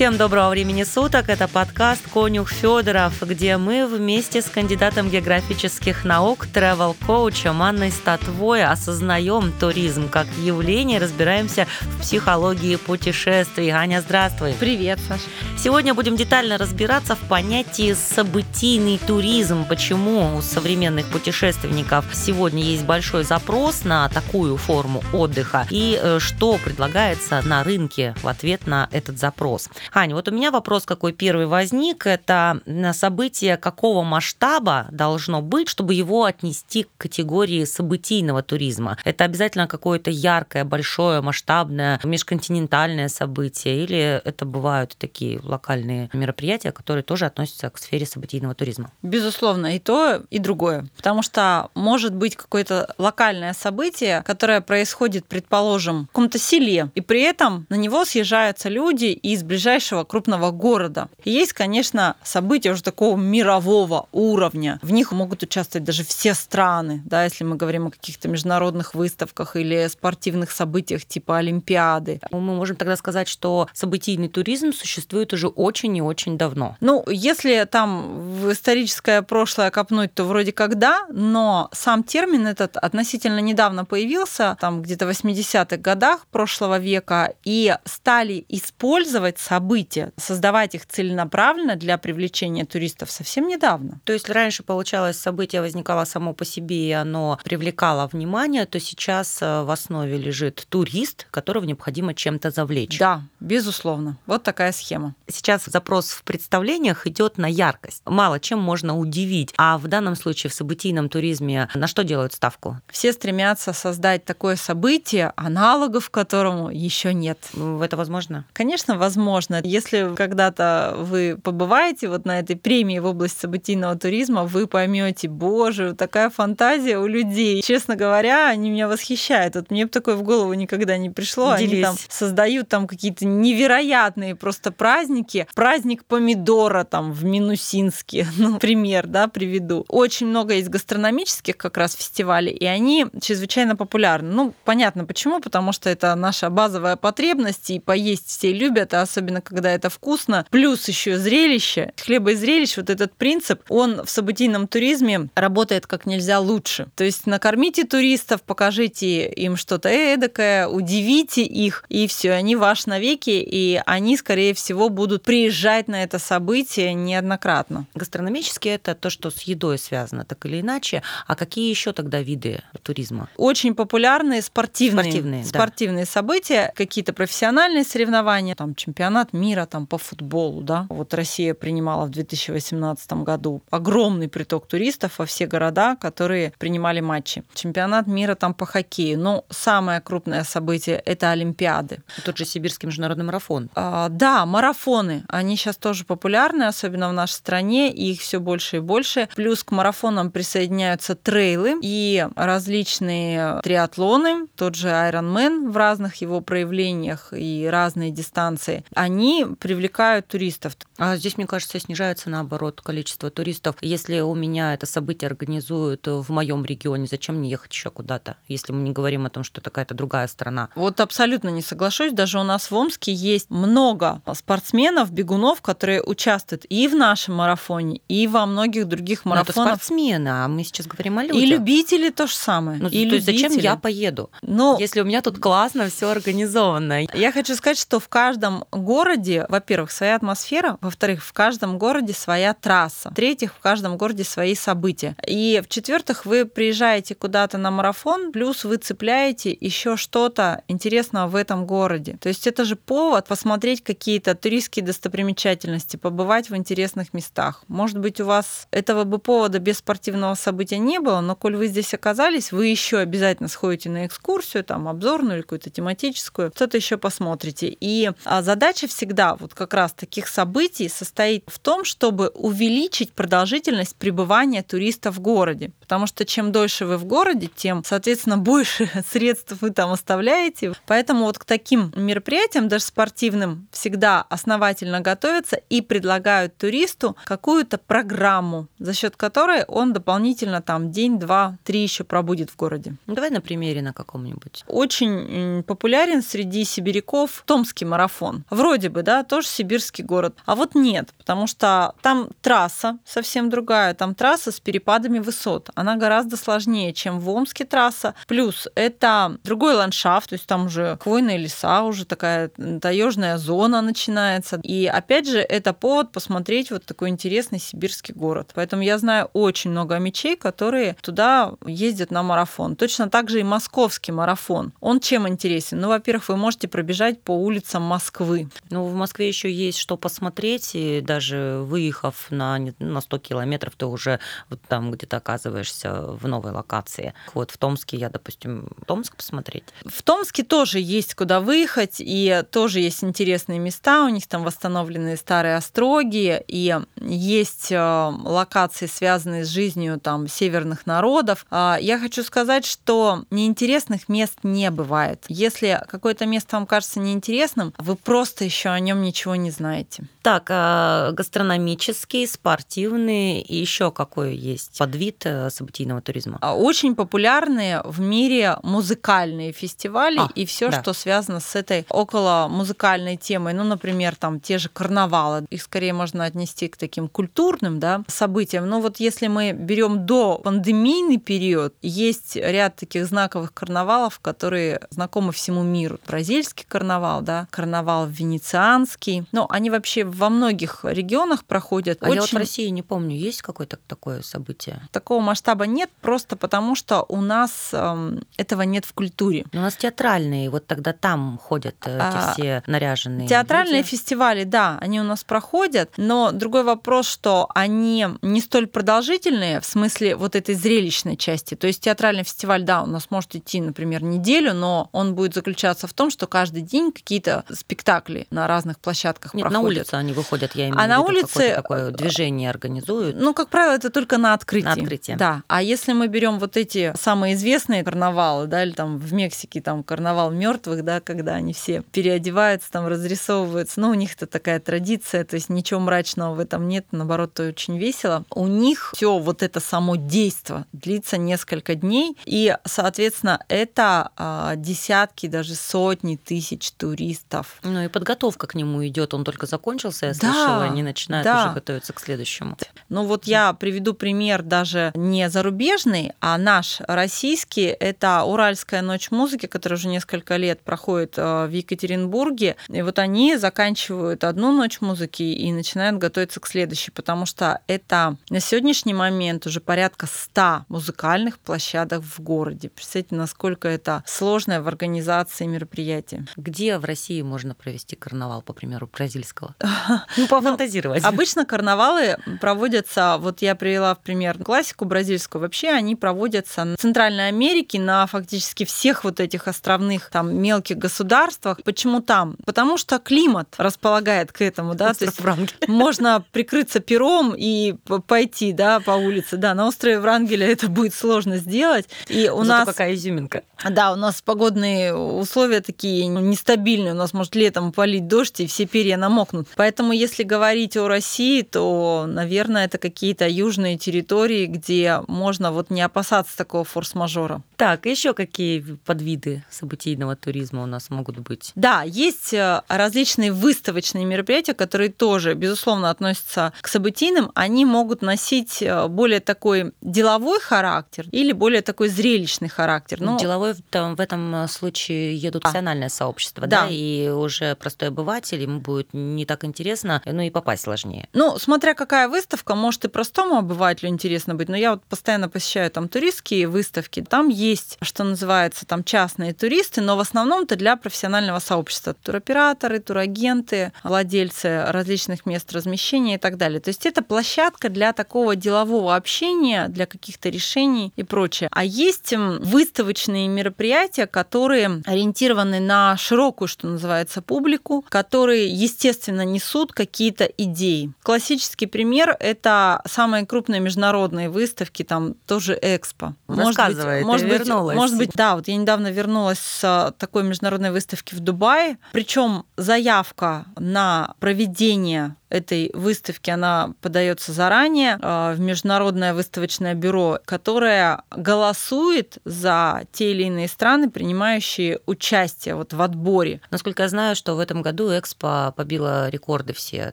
Всем 0.00 0.16
доброго 0.16 0.48
времени 0.48 0.82
суток. 0.84 1.28
Это 1.28 1.46
подкаст 1.46 2.00
«Конюх 2.10 2.48
Федоров», 2.48 3.20
где 3.20 3.58
мы 3.58 3.86
вместе 3.86 4.40
с 4.40 4.46
кандидатом 4.46 5.10
географических 5.10 6.06
наук, 6.06 6.46
тревел-коучем 6.46 7.60
Анной 7.60 7.90
Статвой 7.90 8.64
осознаем 8.64 9.52
туризм 9.52 10.08
как 10.08 10.26
явление, 10.42 11.00
разбираемся 11.00 11.66
в 11.82 12.00
психологии 12.00 12.76
путешествий. 12.76 13.68
Аня, 13.68 14.00
здравствуй. 14.00 14.54
Привет, 14.58 14.98
Саша. 15.06 15.24
Сегодня 15.58 15.92
будем 15.92 16.16
детально 16.16 16.56
разбираться 16.56 17.14
в 17.14 17.20
понятии 17.28 17.92
событийный 17.92 18.96
туризм. 18.96 19.66
Почему 19.66 20.34
у 20.34 20.40
современных 20.40 21.08
путешественников 21.08 22.06
сегодня 22.14 22.62
есть 22.62 22.86
большой 22.86 23.24
запрос 23.24 23.84
на 23.84 24.08
такую 24.08 24.56
форму 24.56 25.04
отдыха 25.12 25.66
и 25.68 26.00
э, 26.02 26.18
что 26.20 26.56
предлагается 26.56 27.42
на 27.44 27.62
рынке 27.62 28.14
в 28.22 28.28
ответ 28.28 28.66
на 28.66 28.88
этот 28.92 29.18
запрос. 29.18 29.68
Аня, 29.92 30.14
вот 30.14 30.28
у 30.28 30.30
меня 30.30 30.50
вопрос 30.50 30.84
какой 30.84 31.12
первый 31.12 31.46
возник. 31.46 32.06
Это 32.06 32.60
событие 32.92 33.56
какого 33.56 34.02
масштаба 34.02 34.86
должно 34.90 35.42
быть, 35.42 35.68
чтобы 35.68 35.94
его 35.94 36.24
отнести 36.24 36.84
к 36.84 36.88
категории 36.98 37.64
событийного 37.64 38.42
туризма? 38.42 38.96
Это 39.04 39.24
обязательно 39.24 39.66
какое-то 39.66 40.10
яркое, 40.10 40.64
большое, 40.64 41.20
масштабное, 41.20 42.00
межконтинентальное 42.04 43.08
событие? 43.08 43.84
Или 43.84 44.20
это 44.24 44.44
бывают 44.44 44.96
такие 44.96 45.40
локальные 45.42 46.10
мероприятия, 46.12 46.72
которые 46.72 47.02
тоже 47.02 47.26
относятся 47.26 47.68
к 47.70 47.78
сфере 47.78 48.06
событийного 48.06 48.54
туризма? 48.54 48.92
Безусловно, 49.02 49.74
и 49.74 49.78
то, 49.78 50.22
и 50.30 50.38
другое. 50.38 50.86
Потому 50.96 51.22
что 51.22 51.70
может 51.74 52.14
быть 52.14 52.36
какое-то 52.36 52.94
локальное 52.98 53.52
событие, 53.54 54.22
которое 54.22 54.60
происходит, 54.60 55.26
предположим, 55.26 56.04
в 56.04 56.06
каком-то 56.08 56.38
селе, 56.38 56.90
и 56.94 57.00
при 57.00 57.22
этом 57.22 57.66
на 57.68 57.74
него 57.74 58.04
съезжаются 58.04 58.68
люди 58.68 59.06
из 59.06 59.42
ближайших 59.42 59.79
ближайшего 59.80 60.04
крупного 60.04 60.50
города. 60.50 61.08
И 61.24 61.30
есть, 61.30 61.54
конечно, 61.54 62.16
события 62.22 62.72
уже 62.72 62.82
такого 62.82 63.16
мирового 63.16 64.08
уровня. 64.12 64.78
В 64.82 64.92
них 64.92 65.12
могут 65.12 65.42
участвовать 65.42 65.84
даже 65.84 66.04
все 66.04 66.34
страны, 66.34 67.02
да, 67.06 67.24
если 67.24 67.44
мы 67.44 67.56
говорим 67.56 67.86
о 67.86 67.90
каких-то 67.90 68.28
международных 68.28 68.94
выставках 68.94 69.56
или 69.56 69.88
спортивных 69.88 70.50
событиях 70.50 71.04
типа 71.06 71.38
Олимпиады. 71.38 72.20
Мы 72.30 72.40
можем 72.40 72.76
тогда 72.76 72.96
сказать, 72.96 73.28
что 73.28 73.68
событийный 73.72 74.28
туризм 74.28 74.72
существует 74.72 75.32
уже 75.32 75.48
очень 75.48 75.96
и 75.96 76.02
очень 76.02 76.36
давно. 76.36 76.76
Ну, 76.80 77.04
если 77.08 77.66
там 77.70 78.20
в 78.20 78.52
историческое 78.52 79.22
прошлое 79.22 79.70
копнуть, 79.70 80.12
то 80.14 80.24
вроде 80.24 80.52
как 80.52 80.78
да, 80.78 81.06
но 81.10 81.70
сам 81.72 82.02
термин 82.02 82.46
этот 82.46 82.76
относительно 82.76 83.40
недавно 83.40 83.84
появился, 83.84 84.56
там 84.60 84.82
где-то 84.82 85.06
в 85.06 85.10
80-х 85.10 85.76
годах 85.78 86.26
прошлого 86.30 86.78
века, 86.78 87.32
и 87.44 87.74
стали 87.84 88.44
использовать 88.48 89.38
события 89.38 89.69
события, 89.70 90.10
создавать 90.16 90.74
их 90.74 90.84
целенаправленно 90.84 91.76
для 91.76 91.96
привлечения 91.96 92.64
туристов 92.64 93.08
совсем 93.08 93.46
недавно. 93.46 94.00
То 94.04 94.12
есть 94.12 94.28
раньше, 94.28 94.64
получалось, 94.64 95.16
событие 95.16 95.62
возникало 95.62 96.04
само 96.06 96.32
по 96.32 96.44
себе, 96.44 96.88
и 96.88 96.90
оно 96.90 97.38
привлекало 97.44 98.08
внимание, 98.08 98.66
то 98.66 98.80
сейчас 98.80 99.38
э, 99.40 99.62
в 99.62 99.70
основе 99.70 100.18
лежит 100.18 100.66
турист, 100.68 101.28
которого 101.30 101.64
необходимо 101.64 102.14
чем-то 102.14 102.50
завлечь. 102.50 102.98
Да, 102.98 103.22
безусловно. 103.38 104.16
Вот 104.26 104.42
такая 104.42 104.72
схема. 104.72 105.14
Сейчас 105.28 105.66
запрос 105.66 106.10
в 106.10 106.24
представлениях 106.24 107.06
идет 107.06 107.38
на 107.38 107.46
яркость. 107.46 108.02
Мало 108.06 108.40
чем 108.40 108.58
можно 108.58 108.98
удивить. 108.98 109.54
А 109.56 109.78
в 109.78 109.86
данном 109.86 110.16
случае 110.16 110.50
в 110.50 110.54
событийном 110.54 111.08
туризме 111.08 111.68
на 111.74 111.86
что 111.86 112.02
делают 112.02 112.32
ставку? 112.32 112.80
Все 112.88 113.12
стремятся 113.12 113.72
создать 113.72 114.24
такое 114.24 114.56
событие, 114.56 115.32
аналогов 115.36 116.10
которому 116.10 116.70
еще 116.70 117.14
нет. 117.14 117.38
Это 117.80 117.96
возможно? 117.96 118.44
Конечно, 118.52 118.98
возможно. 118.98 119.49
Если 119.64 120.14
когда-то 120.14 120.94
вы 120.96 121.38
побываете 121.42 122.08
вот 122.08 122.24
на 122.24 122.38
этой 122.38 122.56
премии 122.56 122.98
в 122.98 123.06
области 123.06 123.40
событийного 123.40 123.96
туризма, 123.96 124.44
вы 124.44 124.66
поймете, 124.66 125.28
боже, 125.28 125.94
такая 125.94 126.30
фантазия 126.30 126.98
у 126.98 127.06
людей. 127.06 127.62
Честно 127.62 127.96
говоря, 127.96 128.48
они 128.48 128.70
меня 128.70 128.88
восхищают. 128.88 129.54
Вот 129.54 129.70
мне 129.70 129.86
бы 129.86 129.90
такое 129.90 130.16
в 130.16 130.22
голову 130.22 130.54
никогда 130.54 130.96
не 130.96 131.10
пришло. 131.10 131.56
Делись. 131.56 131.72
Они 131.72 131.82
там 131.82 131.96
создают 132.08 132.68
там 132.68 132.86
какие-то 132.86 133.26
невероятные 133.26 134.34
просто 134.34 134.72
праздники. 134.72 135.46
Праздник 135.54 136.04
помидора 136.04 136.84
там 136.84 137.12
в 137.12 137.24
Минусинске, 137.24 138.26
ну, 138.36 138.58
пример, 138.58 139.06
да, 139.06 139.28
приведу. 139.28 139.84
Очень 139.88 140.28
много 140.28 140.54
есть 140.54 140.68
гастрономических 140.68 141.56
как 141.56 141.76
раз 141.76 141.94
фестивалей, 141.94 142.52
и 142.52 142.66
они 142.66 143.06
чрезвычайно 143.20 143.76
популярны. 143.76 144.30
Ну, 144.32 144.54
понятно 144.64 145.04
почему, 145.04 145.40
потому 145.40 145.72
что 145.72 145.90
это 145.90 146.14
наша 146.14 146.50
базовая 146.50 146.96
потребность, 146.96 147.70
и 147.70 147.80
поесть 147.80 148.28
все 148.28 148.52
любят, 148.52 148.94
а 148.94 149.02
особенно 149.02 149.39
когда 149.40 149.70
это 149.70 149.90
вкусно, 149.90 150.46
плюс 150.50 150.88
еще 150.88 151.18
зрелище. 151.18 151.92
Хлеба 152.02 152.32
и 152.32 152.34
зрелищ, 152.34 152.76
вот 152.76 152.90
этот 152.90 153.14
принцип, 153.14 153.62
он 153.68 154.04
в 154.04 154.10
событийном 154.10 154.66
туризме 154.68 155.28
работает 155.34 155.86
как 155.86 156.06
нельзя 156.06 156.40
лучше. 156.40 156.88
То 156.94 157.04
есть 157.04 157.26
накормите 157.26 157.84
туристов, 157.84 158.42
покажите 158.42 159.28
им 159.28 159.56
что-то 159.56 159.88
эдакое, 159.88 160.66
удивите 160.66 161.42
их, 161.42 161.84
и 161.88 162.06
все, 162.06 162.32
они 162.32 162.56
ваш 162.56 162.86
навеки, 162.86 163.30
и 163.30 163.80
они, 163.86 164.16
скорее 164.16 164.54
всего, 164.54 164.88
будут 164.88 165.22
приезжать 165.22 165.88
на 165.88 166.02
это 166.02 166.18
событие 166.18 166.94
неоднократно. 166.94 167.86
Гастрономически 167.94 168.68
это 168.68 168.94
то, 168.94 169.10
что 169.10 169.30
с 169.30 169.42
едой 169.42 169.78
связано, 169.78 170.24
так 170.24 170.44
или 170.46 170.60
иначе. 170.60 171.02
А 171.26 171.36
какие 171.36 171.70
еще 171.70 171.92
тогда 171.92 172.20
виды 172.20 172.62
туризма? 172.82 173.28
Очень 173.36 173.74
популярные 173.74 174.42
спортивные, 174.42 175.04
спортивные, 175.04 175.44
спортивные 175.44 176.04
да. 176.04 176.10
события, 176.10 176.72
какие-то 176.76 177.12
профессиональные 177.12 177.84
соревнования, 177.84 178.54
там 178.54 178.74
чемпионат 178.74 179.29
мира 179.32 179.66
там 179.66 179.86
по 179.86 179.98
футболу, 179.98 180.62
да. 180.62 180.86
Вот 180.88 181.14
Россия 181.14 181.54
принимала 181.54 182.06
в 182.06 182.10
2018 182.10 183.12
году 183.24 183.62
огромный 183.70 184.28
приток 184.28 184.66
туристов 184.66 185.18
во 185.18 185.26
все 185.26 185.46
города, 185.46 185.96
которые 185.96 186.52
принимали 186.58 187.00
матчи. 187.00 187.42
Чемпионат 187.54 188.06
мира 188.06 188.34
там 188.34 188.54
по 188.54 188.66
хоккею. 188.66 189.18
Но 189.18 189.44
самое 189.50 190.00
крупное 190.00 190.44
событие– 190.44 190.96
это 191.04 191.30
Олимпиады. 191.30 192.02
Тот 192.24 192.36
же 192.36 192.44
Сибирский 192.44 192.86
международный 192.86 193.24
марафон. 193.24 193.70
А, 193.74 194.08
да, 194.08 194.46
марафоны. 194.46 195.24
Они 195.28 195.56
сейчас 195.56 195.76
тоже 195.76 196.04
популярны, 196.04 196.64
особенно 196.64 197.08
в 197.08 197.12
нашей 197.12 197.32
стране, 197.32 197.92
и 197.92 198.12
их 198.12 198.20
все 198.20 198.40
больше 198.40 198.76
и 198.76 198.80
больше. 198.80 199.28
Плюс 199.34 199.64
к 199.64 199.70
марафонам 199.70 200.30
присоединяются 200.30 201.14
трейлы 201.14 201.78
и 201.82 202.26
различные 202.36 203.60
триатлоны, 203.62 204.46
тот 204.56 204.74
же 204.74 204.88
Ironman 204.88 205.70
в 205.70 205.76
разных 205.76 206.16
его 206.16 206.40
проявлениях 206.40 207.32
и 207.32 207.68
разные 207.70 208.10
дистанции. 208.10 208.84
Они 208.94 209.19
они 209.20 209.46
привлекают 209.58 210.28
туристов. 210.28 210.76
А 210.96 211.16
здесь, 211.16 211.36
мне 211.36 211.46
кажется, 211.46 211.78
снижается 211.78 212.30
наоборот 212.30 212.80
количество 212.80 213.30
туристов. 213.30 213.76
Если 213.82 214.20
у 214.20 214.34
меня 214.34 214.72
это 214.72 214.86
событие 214.86 215.28
организуют 215.28 216.06
в 216.06 216.30
моем 216.30 216.64
регионе, 216.64 217.06
зачем 217.06 217.36
мне 217.36 217.50
ехать 217.50 217.72
еще 217.72 217.90
куда-то, 217.90 218.36
если 218.48 218.72
мы 218.72 218.80
не 218.80 218.92
говорим 218.92 219.26
о 219.26 219.30
том, 219.30 219.44
что 219.44 219.60
это 219.60 219.68
какая-то 219.70 219.94
другая 219.94 220.26
страна? 220.26 220.70
Вот 220.74 221.00
абсолютно 221.00 221.50
не 221.50 221.60
соглашусь. 221.60 222.12
Даже 222.12 222.40
у 222.40 222.42
нас 222.42 222.70
в 222.70 222.74
Омске 222.74 223.12
есть 223.12 223.50
много 223.50 224.22
спортсменов, 224.34 225.12
бегунов, 225.12 225.60
которые 225.60 226.02
участвуют 226.02 226.64
и 226.68 226.88
в 226.88 226.94
нашем 226.94 227.34
марафоне, 227.34 228.00
и 228.08 228.26
во 228.26 228.46
многих 228.46 228.88
других 228.88 229.26
марафонах. 229.26 229.56
Но 229.56 229.62
это 229.62 229.74
спортсмены, 229.74 230.28
а 230.28 230.48
мы 230.48 230.64
сейчас 230.64 230.86
говорим 230.86 231.18
о 231.18 231.24
людях. 231.24 231.42
И 231.42 231.46
любители 231.46 232.08
то 232.08 232.26
же 232.26 232.34
самое. 232.34 232.80
Ну, 232.80 232.88
и 232.88 233.06
то 233.06 233.16
есть 233.16 233.26
зачем 233.26 233.52
я 233.52 233.76
поеду? 233.76 234.30
Ну, 234.40 234.78
если 234.78 235.02
у 235.02 235.04
меня 235.04 235.20
тут 235.20 235.38
классно 235.38 235.88
все 235.90 236.08
организовано. 236.08 237.02
Я 237.12 237.32
хочу 237.32 237.54
сказать, 237.54 237.78
что 237.78 238.00
в 238.00 238.08
каждом 238.08 238.64
городе 238.70 239.09
городе, 239.10 239.44
во-первых, 239.48 239.90
своя 239.90 240.14
атмосфера, 240.14 240.78
во-вторых, 240.80 241.24
в 241.24 241.32
каждом 241.32 241.78
городе 241.78 242.12
своя 242.12 242.54
трасса, 242.54 243.10
в-третьих, 243.10 243.54
в 243.54 243.58
каждом 243.58 243.96
городе 243.96 244.22
свои 244.22 244.54
события. 244.54 245.16
И 245.26 245.60
в-четвертых, 245.64 246.26
вы 246.26 246.44
приезжаете 246.44 247.16
куда-то 247.16 247.58
на 247.58 247.72
марафон, 247.72 248.30
плюс 248.30 248.64
вы 248.64 248.76
цепляете 248.76 249.56
еще 249.60 249.96
что-то 249.96 250.62
интересного 250.68 251.26
в 251.26 251.34
этом 251.34 251.66
городе. 251.66 252.18
То 252.20 252.28
есть 252.28 252.46
это 252.46 252.64
же 252.64 252.76
повод 252.76 253.26
посмотреть 253.26 253.82
какие-то 253.82 254.36
туристские 254.36 254.84
достопримечательности, 254.84 255.96
побывать 255.96 256.48
в 256.48 256.56
интересных 256.56 257.12
местах. 257.12 257.64
Может 257.66 257.98
быть, 257.98 258.20
у 258.20 258.26
вас 258.26 258.68
этого 258.70 259.02
бы 259.02 259.18
повода 259.18 259.58
без 259.58 259.78
спортивного 259.78 260.34
события 260.34 260.78
не 260.78 261.00
было, 261.00 261.20
но 261.20 261.34
коль 261.34 261.56
вы 261.56 261.66
здесь 261.66 261.94
оказались, 261.94 262.52
вы 262.52 262.68
еще 262.68 262.98
обязательно 262.98 263.48
сходите 263.48 263.90
на 263.90 264.06
экскурсию, 264.06 264.62
там 264.62 264.86
обзорную 264.86 265.36
или 265.36 265.42
какую-то 265.42 265.70
тематическую, 265.70 266.52
что-то 266.54 266.76
еще 266.76 266.96
посмотрите. 266.96 267.76
И 267.80 268.12
а, 268.24 268.42
задача 268.42 268.86
вся 268.86 268.99
всегда 269.00 269.34
вот 269.34 269.54
как 269.54 269.72
раз 269.72 269.94
таких 269.94 270.28
событий 270.28 270.90
состоит 270.90 271.44
в 271.46 271.58
том, 271.58 271.84
чтобы 271.84 272.28
увеличить 272.34 273.14
продолжительность 273.14 273.96
пребывания 273.96 274.62
туриста 274.62 275.10
в 275.10 275.20
городе. 275.20 275.70
Потому 275.80 276.06
что 276.06 276.26
чем 276.26 276.52
дольше 276.52 276.84
вы 276.84 276.98
в 276.98 277.06
городе, 277.06 277.48
тем, 277.54 277.82
соответственно, 277.82 278.36
больше 278.36 278.90
средств 279.10 279.54
вы 279.62 279.70
там 279.70 279.90
оставляете. 279.90 280.74
Поэтому 280.86 281.24
вот 281.24 281.38
к 281.38 281.46
таким 281.46 281.92
мероприятиям, 281.96 282.68
даже 282.68 282.84
спортивным, 282.84 283.68
всегда 283.70 284.20
основательно 284.28 285.00
готовятся 285.00 285.56
и 285.70 285.80
предлагают 285.80 286.58
туристу 286.58 287.16
какую-то 287.24 287.78
программу, 287.78 288.66
за 288.78 288.92
счет 288.92 289.16
которой 289.16 289.64
он 289.64 289.94
дополнительно 289.94 290.60
там 290.60 290.90
день, 290.90 291.18
два, 291.18 291.56
три 291.64 291.82
еще 291.82 292.04
пробудет 292.04 292.50
в 292.50 292.56
городе. 292.56 292.96
Ну, 293.06 293.14
давай 293.14 293.30
на 293.30 293.40
примере 293.40 293.80
на 293.80 293.94
каком-нибудь. 293.94 294.64
Очень 294.66 295.62
популярен 295.62 296.22
среди 296.22 296.64
сибиряков 296.64 297.44
Томский 297.46 297.86
марафон. 297.86 298.44
Вроде 298.50 298.89
бы, 298.90 299.02
да, 299.02 299.24
тоже 299.24 299.48
сибирский 299.48 300.04
город. 300.04 300.36
А 300.46 300.54
вот 300.54 300.74
нет, 300.74 301.10
потому 301.18 301.46
что 301.46 301.94
там 302.02 302.28
трасса 302.42 302.98
совсем 303.04 303.50
другая, 303.50 303.94
там 303.94 304.14
трасса 304.14 304.52
с 304.52 304.60
перепадами 304.60 305.18
высот. 305.18 305.70
Она 305.74 305.96
гораздо 305.96 306.36
сложнее, 306.36 306.92
чем 306.92 307.20
в 307.20 307.28
Омске 307.30 307.64
трасса. 307.64 308.14
Плюс 308.26 308.68
это 308.74 309.38
другой 309.44 309.74
ландшафт, 309.74 310.30
то 310.30 310.34
есть 310.34 310.46
там 310.46 310.66
уже 310.66 310.98
хвойные 311.00 311.38
леса, 311.38 311.82
уже 311.82 312.04
такая 312.04 312.50
таежная 312.80 313.38
зона 313.38 313.80
начинается. 313.82 314.60
И 314.62 314.86
опять 314.86 315.28
же, 315.28 315.38
это 315.38 315.72
повод 315.72 316.12
посмотреть 316.12 316.70
вот 316.70 316.84
такой 316.84 317.08
интересный 317.08 317.58
сибирский 317.58 318.14
город. 318.14 318.50
Поэтому 318.54 318.82
я 318.82 318.98
знаю 318.98 319.30
очень 319.32 319.70
много 319.70 319.98
мечей, 319.98 320.36
которые 320.36 320.96
туда 321.00 321.52
ездят 321.66 322.10
на 322.10 322.22
марафон. 322.22 322.76
Точно 322.76 323.08
так 323.08 323.30
же 323.30 323.40
и 323.40 323.44
московский 323.44 324.12
марафон. 324.12 324.72
Он 324.80 325.00
чем 325.00 325.28
интересен? 325.28 325.80
Ну, 325.80 325.88
во-первых, 325.88 326.28
вы 326.28 326.36
можете 326.36 326.68
пробежать 326.68 327.22
по 327.22 327.32
улицам 327.32 327.82
Москвы. 327.82 328.48
Ну, 328.70 328.79
в 328.84 328.94
Москве 328.94 329.28
еще 329.28 329.50
есть 329.52 329.78
что 329.78 329.96
посмотреть, 329.96 330.70
и 330.74 331.00
даже 331.00 331.60
выехав 331.64 332.30
на, 332.30 332.58
на 332.78 333.00
100 333.00 333.18
километров, 333.18 333.74
ты 333.76 333.86
уже 333.86 334.20
вот 334.48 334.60
там 334.68 334.90
где-то 334.90 335.18
оказываешься 335.18 336.02
в 336.02 336.26
новой 336.26 336.52
локации. 336.52 337.14
Вот 337.34 337.50
в 337.50 337.58
Томске 337.58 337.96
я, 337.96 338.10
допустим, 338.10 338.68
Томск 338.86 339.16
посмотреть. 339.16 339.64
В 339.84 340.02
Томске 340.02 340.42
тоже 340.42 340.80
есть 340.80 341.14
куда 341.14 341.40
выехать, 341.40 341.96
и 341.98 342.42
тоже 342.50 342.80
есть 342.80 343.02
интересные 343.04 343.58
места. 343.58 344.04
У 344.04 344.08
них 344.08 344.26
там 344.26 344.44
восстановленные 344.44 345.16
старые 345.16 345.56
остроги, 345.56 346.42
и 346.46 346.76
есть 346.96 347.72
э, 347.72 347.78
локации, 347.78 348.86
связанные 348.86 349.44
с 349.44 349.48
жизнью 349.48 349.98
там 350.00 350.28
северных 350.28 350.86
народов. 350.86 351.46
А, 351.50 351.78
я 351.80 351.98
хочу 351.98 352.22
сказать, 352.22 352.64
что 352.66 353.24
неинтересных 353.30 354.08
мест 354.08 354.38
не 354.42 354.70
бывает. 354.70 355.24
Если 355.28 355.82
какое-то 355.88 356.26
место 356.26 356.56
вам 356.56 356.66
кажется 356.66 357.00
неинтересным, 357.00 357.72
вы 357.78 357.96
просто 357.96 358.44
еще 358.44 358.59
о 358.68 358.78
нем 358.80 359.02
ничего 359.02 359.34
не 359.36 359.50
знаете. 359.50 360.04
Так, 360.22 360.48
а 360.50 361.12
гастрономический, 361.12 362.26
спортивный 362.26 363.40
и 363.40 363.56
еще 363.56 363.90
какой 363.90 364.36
есть 364.36 364.78
подвид 364.78 365.22
э, 365.24 365.48
событийного 365.50 366.02
туризма? 366.02 366.38
А, 366.40 366.54
очень 366.54 366.94
популярные 366.94 367.80
в 367.84 368.00
мире 368.00 368.58
музыкальные 368.62 369.52
фестивали 369.52 370.18
а, 370.18 370.30
и 370.34 370.44
все, 370.44 370.70
да. 370.70 370.82
что 370.82 370.92
связано 370.92 371.40
с 371.40 371.56
этой 371.56 371.86
около 371.88 372.48
музыкальной 372.50 373.16
темой. 373.16 373.54
Ну, 373.54 373.64
например, 373.64 374.14
там 374.16 374.40
те 374.40 374.58
же 374.58 374.68
карнавалы. 374.68 375.46
Их 375.50 375.62
скорее 375.62 375.92
можно 375.92 376.24
отнести 376.24 376.68
к 376.68 376.76
таким 376.76 377.08
культурным 377.08 377.80
да, 377.80 378.04
событиям. 378.08 378.68
Но 378.68 378.80
вот 378.80 379.00
если 379.00 379.26
мы 379.26 379.52
берем 379.52 380.06
до 380.06 380.38
пандемийный 380.38 381.18
период, 381.18 381.74
есть 381.82 382.36
ряд 382.36 382.76
таких 382.76 383.06
знаковых 383.06 383.54
карнавалов, 383.54 384.18
которые 384.20 384.80
знакомы 384.90 385.32
всему 385.32 385.62
миру. 385.62 385.98
Бразильский 386.06 386.66
карнавал, 386.68 387.22
да, 387.22 387.46
карнавал 387.50 388.06
венецианский. 388.50 389.24
Но 389.32 389.46
они 389.48 389.70
вообще 389.70 390.04
во 390.04 390.28
многих 390.28 390.80
регионах 390.84 391.44
проходят. 391.44 392.02
А 392.02 392.06
очень... 392.06 392.14
я 392.14 392.20
вот 392.20 392.30
в 392.30 392.36
России 392.36 392.68
не 392.68 392.82
помню, 392.82 393.16
есть 393.16 393.42
какое-то 393.42 393.78
такое 393.86 394.22
событие? 394.22 394.82
Такого 394.92 395.20
масштаба 395.20 395.66
нет, 395.66 395.90
просто 396.00 396.36
потому 396.36 396.74
что 396.74 397.04
у 397.08 397.20
нас 397.20 397.70
эм, 397.72 398.22
этого 398.36 398.62
нет 398.62 398.84
в 398.84 398.92
культуре. 398.92 399.44
Но 399.52 399.60
у 399.60 399.62
нас 399.64 399.76
театральные, 399.76 400.50
вот 400.50 400.66
тогда 400.66 400.92
там 400.92 401.38
ходят 401.42 401.76
э, 401.86 401.96
эти 401.96 402.16
а, 402.16 402.32
все 402.32 402.62
наряженные. 402.66 403.28
Театральные 403.28 403.78
люди. 403.78 403.88
фестивали, 403.88 404.44
да, 404.44 404.78
они 404.80 405.00
у 405.00 405.04
нас 405.04 405.24
проходят, 405.24 405.92
но 405.96 406.32
другой 406.32 406.64
вопрос, 406.64 407.06
что 407.06 407.48
они 407.54 408.06
не 408.22 408.40
столь 408.40 408.66
продолжительные 408.66 409.60
в 409.60 409.64
смысле 409.64 410.16
вот 410.16 410.36
этой 410.36 410.54
зрелищной 410.54 411.16
части. 411.16 411.54
То 411.54 411.66
есть 411.66 411.82
театральный 411.82 412.24
фестиваль, 412.24 412.62
да, 412.62 412.82
у 412.82 412.86
нас 412.86 413.10
может 413.10 413.34
идти, 413.36 413.60
например, 413.60 414.02
неделю, 414.02 414.54
но 414.54 414.88
он 414.92 415.14
будет 415.14 415.34
заключаться 415.34 415.86
в 415.86 415.92
том, 415.92 416.10
что 416.10 416.26
каждый 416.26 416.62
день 416.62 416.92
какие-то 416.92 417.44
спектакли 417.50 418.26
на 418.30 418.39
разных 418.46 418.78
площадках 418.78 419.34
Нет, 419.34 419.44
проходят. 419.44 419.62
на 419.62 419.68
улице 419.68 419.94
они 419.94 420.12
выходят, 420.12 420.54
я 420.54 420.68
имею 420.68 420.78
а 420.78 420.82
в 420.82 420.84
виду, 420.84 420.94
на 420.94 421.00
улице 421.00 421.54
такое 421.54 421.90
движение 421.90 422.50
организуют. 422.50 423.16
Ну, 423.16 423.34
как 423.34 423.48
правило, 423.48 423.74
это 423.74 423.90
только 423.90 424.18
на 424.18 424.34
открытии. 424.34 424.66
На 424.66 424.72
открытии. 424.72 425.16
Да. 425.18 425.42
А 425.48 425.62
если 425.62 425.92
мы 425.92 426.08
берем 426.08 426.38
вот 426.38 426.56
эти 426.56 426.92
самые 426.98 427.34
известные 427.34 427.84
карнавалы, 427.84 428.46
да, 428.46 428.62
или 428.62 428.72
там 428.72 428.98
в 428.98 429.12
Мексике 429.12 429.60
там 429.60 429.82
карнавал 429.82 430.30
мертвых, 430.30 430.84
да, 430.84 431.00
когда 431.00 431.34
они 431.34 431.52
все 431.52 431.82
переодеваются, 431.92 432.70
там 432.70 432.86
разрисовываются, 432.86 433.80
ну, 433.80 433.90
у 433.90 433.94
них 433.94 434.14
это 434.14 434.26
такая 434.26 434.60
традиция, 434.60 435.24
то 435.24 435.34
есть 435.34 435.48
ничего 435.48 435.80
мрачного 435.80 436.34
в 436.34 436.40
этом 436.40 436.68
нет, 436.68 436.86
наоборот, 436.92 437.34
то 437.34 437.46
очень 437.46 437.78
весело. 437.78 438.24
У 438.30 438.46
них 438.46 438.92
все 438.94 439.18
вот 439.18 439.42
это 439.42 439.60
само 439.60 439.96
действо 439.96 440.66
длится 440.72 441.16
несколько 441.16 441.74
дней, 441.74 442.16
и, 442.24 442.56
соответственно, 442.64 443.44
это 443.48 444.10
а, 444.16 444.56
десятки, 444.56 445.26
даже 445.26 445.54
сотни 445.54 446.16
тысяч 446.16 446.72
туристов. 446.72 447.58
Ну 447.62 447.84
и 447.84 447.88
подготовка 447.88 448.29
к 448.36 448.54
нему 448.54 448.86
идет, 448.86 449.14
он 449.14 449.24
только 449.24 449.46
закончился, 449.46 450.06
я 450.06 450.12
да, 450.12 450.18
слышала, 450.18 450.64
они 450.64 450.82
начинают 450.82 451.24
да. 451.24 451.46
уже 451.46 451.54
готовиться 451.54 451.92
к 451.92 452.00
следующему. 452.00 452.56
Ну 452.88 453.04
вот 453.04 453.24
я 453.24 453.52
приведу 453.52 453.94
пример 453.94 454.42
даже 454.42 454.92
не 454.94 455.28
зарубежный, 455.28 456.12
а 456.20 456.38
наш 456.38 456.80
российский. 456.86 457.66
Это 457.66 458.24
Уральская 458.24 458.82
ночь 458.82 459.10
музыки, 459.10 459.46
которая 459.46 459.78
уже 459.78 459.88
несколько 459.88 460.36
лет 460.36 460.60
проходит 460.60 461.14
э, 461.16 461.46
в 461.46 461.50
Екатеринбурге. 461.50 462.56
И 462.68 462.82
вот 462.82 462.98
они 462.98 463.36
заканчивают 463.36 464.24
одну 464.24 464.52
ночь 464.52 464.80
музыки 464.80 465.22
и 465.22 465.52
начинают 465.52 465.98
готовиться 465.98 466.40
к 466.40 466.46
следующей, 466.46 466.90
потому 466.90 467.26
что 467.26 467.60
это 467.66 468.16
на 468.28 468.40
сегодняшний 468.40 468.94
момент 468.94 469.46
уже 469.46 469.60
порядка 469.60 470.06
100 470.06 470.66
музыкальных 470.68 471.38
площадок 471.38 472.02
в 472.02 472.20
городе. 472.20 472.68
Представьте, 472.68 473.14
насколько 473.14 473.68
это 473.68 474.02
сложное 474.06 474.60
в 474.60 474.68
организации 474.68 475.46
мероприятие. 475.46 476.26
Где 476.36 476.78
в 476.78 476.84
России 476.84 477.22
можно 477.22 477.54
провести 477.54 477.96
карнавал, 477.96 478.19
по 478.42 478.52
примеру, 478.52 478.88
бразильского? 478.92 479.54
Ну, 480.16 480.26
пофантазировать. 480.26 481.04
Обычно 481.04 481.44
карнавалы 481.44 482.16
проводятся, 482.40 483.16
вот 483.18 483.42
я 483.42 483.54
привела 483.54 483.94
в 483.94 484.00
пример 484.00 484.38
классику 484.42 484.84
бразильскую, 484.84 485.42
вообще 485.42 485.70
они 485.70 485.96
проводятся 485.96 486.64
в 486.64 486.76
Центральной 486.76 487.28
Америке 487.28 487.80
на 487.80 488.06
фактически 488.06 488.64
всех 488.64 489.04
вот 489.04 489.20
этих 489.20 489.48
островных 489.48 490.10
там 490.10 490.34
мелких 490.34 490.78
государствах. 490.78 491.62
Почему 491.62 492.00
там? 492.00 492.36
Потому 492.44 492.76
что 492.76 492.98
климат 492.98 493.54
располагает 493.56 494.32
к 494.32 494.42
этому, 494.42 494.74
да, 494.74 494.90
Остров 494.90 495.16
то 495.16 495.38
есть 495.38 495.50
можно 495.68 496.24
прикрыться 496.32 496.80
пером 496.80 497.34
и 497.36 497.74
пойти, 498.06 498.52
да, 498.52 498.80
по 498.80 498.92
улице, 498.92 499.36
да, 499.36 499.54
на 499.54 499.66
острове 499.66 500.00
Врангеля 500.00 500.50
это 500.50 500.68
будет 500.68 500.94
сложно 500.94 501.36
сделать. 501.36 501.88
И 502.08 502.28
у 502.28 502.44
Зато 502.44 502.48
нас 502.48 502.66
какая 502.66 502.94
изюминка. 502.94 503.42
Да, 503.68 503.92
у 503.92 503.96
нас 503.96 504.22
погодные 504.22 504.94
условия 504.94 505.60
такие 505.60 506.06
нестабильные. 506.06 506.92
У 506.92 506.96
нас 506.96 507.12
может 507.12 507.34
летом 507.34 507.72
полить 507.72 508.06
дождь, 508.10 508.40
и 508.40 508.46
все 508.46 508.66
перья 508.66 508.98
намокнут. 508.98 509.48
Поэтому, 509.56 509.92
если 509.92 510.22
говорить 510.22 510.76
о 510.76 510.88
России, 510.88 511.40
то, 511.40 512.04
наверное, 512.06 512.66
это 512.66 512.76
какие-то 512.76 513.26
южные 513.26 513.78
территории, 513.78 514.44
где 514.46 515.00
можно 515.08 515.52
вот 515.52 515.70
не 515.70 515.80
опасаться 515.80 516.36
такого 516.36 516.64
форс-мажора. 516.64 517.42
Так, 517.56 517.86
еще 517.86 518.12
какие 518.14 518.60
подвиды 518.84 519.44
событийного 519.50 520.16
туризма 520.16 520.62
у 520.62 520.66
нас 520.66 520.90
могут 520.90 521.18
быть? 521.18 521.52
Да, 521.54 521.82
есть 521.82 522.34
э, 522.34 522.62
различные 522.68 523.32
выставочные 523.32 524.04
мероприятия, 524.04 524.54
которые 524.54 524.90
тоже, 524.90 525.34
безусловно, 525.34 525.90
относятся 525.90 526.52
к 526.60 526.68
событийным. 526.68 527.30
Они 527.34 527.64
могут 527.64 528.02
носить 528.02 528.62
э, 528.62 528.88
более 528.88 529.20
такой 529.20 529.72
деловой 529.80 530.40
характер 530.40 531.06
или 531.12 531.32
более 531.32 531.62
такой 531.62 531.88
зрелищный 531.88 532.48
характер. 532.48 533.00
Ну, 533.00 533.18
деловой 533.18 533.54
там, 533.70 533.94
в 533.94 534.00
этом 534.00 534.34
э, 534.34 534.48
случае 534.48 535.16
едут 535.16 535.44
национальное 535.44 535.88
а. 535.88 535.90
сообщество, 535.90 536.46
да. 536.46 536.62
да, 536.62 536.68
и 536.70 537.08
уже 537.08 537.54
простой 537.54 537.90
обыватель, 538.00 538.40
ему 538.42 538.60
будет 538.60 538.88
не 538.92 539.26
так 539.26 539.44
интересно, 539.44 540.02
ну 540.04 540.22
и 540.22 540.30
попасть 540.30 540.62
сложнее. 540.62 541.08
Ну, 541.12 541.38
смотря 541.38 541.74
какая 541.74 542.08
выставка, 542.08 542.54
может 542.54 542.84
и 542.84 542.88
простому 542.88 543.36
обывателю 543.36 543.90
интересно 543.90 544.34
быть, 544.34 544.48
но 544.48 544.56
я 544.56 544.72
вот 544.72 544.82
постоянно 544.84 545.28
посещаю 545.28 545.70
там 545.70 545.88
туристские 545.88 546.48
выставки, 546.48 547.02
там 547.02 547.28
есть, 547.28 547.76
что 547.82 548.04
называется, 548.04 548.66
там 548.66 548.84
частные 548.84 549.34
туристы, 549.34 549.80
но 549.80 549.96
в 549.96 550.00
основном 550.00 550.44
это 550.44 550.56
для 550.56 550.76
профессионального 550.76 551.38
сообщества. 551.38 551.94
Туроператоры, 551.94 552.80
турагенты, 552.80 553.72
владельцы 553.84 554.64
различных 554.68 555.26
мест 555.26 555.52
размещения 555.52 556.14
и 556.14 556.18
так 556.18 556.36
далее. 556.36 556.60
То 556.60 556.70
есть 556.70 556.86
это 556.86 557.02
площадка 557.02 557.68
для 557.68 557.92
такого 557.92 558.36
делового 558.36 558.96
общения, 558.96 559.68
для 559.68 559.86
каких-то 559.86 560.28
решений 560.28 560.92
и 560.96 561.02
прочее. 561.02 561.48
А 561.52 561.64
есть 561.64 562.12
выставочные 562.12 563.28
мероприятия, 563.28 564.06
которые 564.06 564.82
ориентированы 564.86 565.60
на 565.60 565.96
широкую, 565.96 566.48
что 566.48 566.66
называется, 566.66 567.22
публику. 567.22 567.84
Которые, 567.90 568.48
естественно, 568.48 569.24
несут 569.24 569.72
какие-то 569.72 570.24
идеи. 570.24 570.92
Классический 571.02 571.66
пример— 571.66 572.16
это 572.20 572.80
самые 572.86 573.26
крупные 573.26 573.60
международные 573.60 574.30
выставки, 574.30 574.84
там 574.84 575.14
тоже 575.26 575.58
Экспо. 575.60 576.14
Рассказывай, 576.28 577.04
может 577.04 577.26
ты 577.26 577.32
быть, 577.32 577.40
вернулась. 577.40 577.76
Может 577.76 577.98
быть, 577.98 578.12
да, 578.14 578.36
вот 578.36 578.48
я 578.48 578.56
недавно 578.56 578.90
вернулась 578.90 579.40
с 579.40 579.94
такой 579.98 580.22
международной 580.22 580.70
выставки 580.70 581.14
в 581.14 581.20
Дубае, 581.20 581.78
причем 581.92 582.44
заявка 582.56 583.46
на 583.58 584.14
проведение 584.20 585.16
этой 585.30 585.70
выставки, 585.74 586.30
она 586.30 586.74
подается 586.80 587.32
заранее 587.32 587.98
э, 588.00 588.34
в 588.34 588.40
Международное 588.40 589.14
выставочное 589.14 589.74
бюро, 589.74 590.18
которое 590.24 591.02
голосует 591.10 592.18
за 592.24 592.82
те 592.92 593.12
или 593.12 593.24
иные 593.24 593.48
страны, 593.48 593.90
принимающие 593.90 594.80
участие 594.86 595.54
вот 595.54 595.72
в 595.72 595.80
отборе. 595.80 596.40
Насколько 596.50 596.82
я 596.82 596.88
знаю, 596.88 597.16
что 597.16 597.34
в 597.34 597.38
этом 597.38 597.62
году 597.62 597.88
Экспо 597.96 598.52
побила 598.56 599.08
рекорды 599.08 599.52
все. 599.52 599.92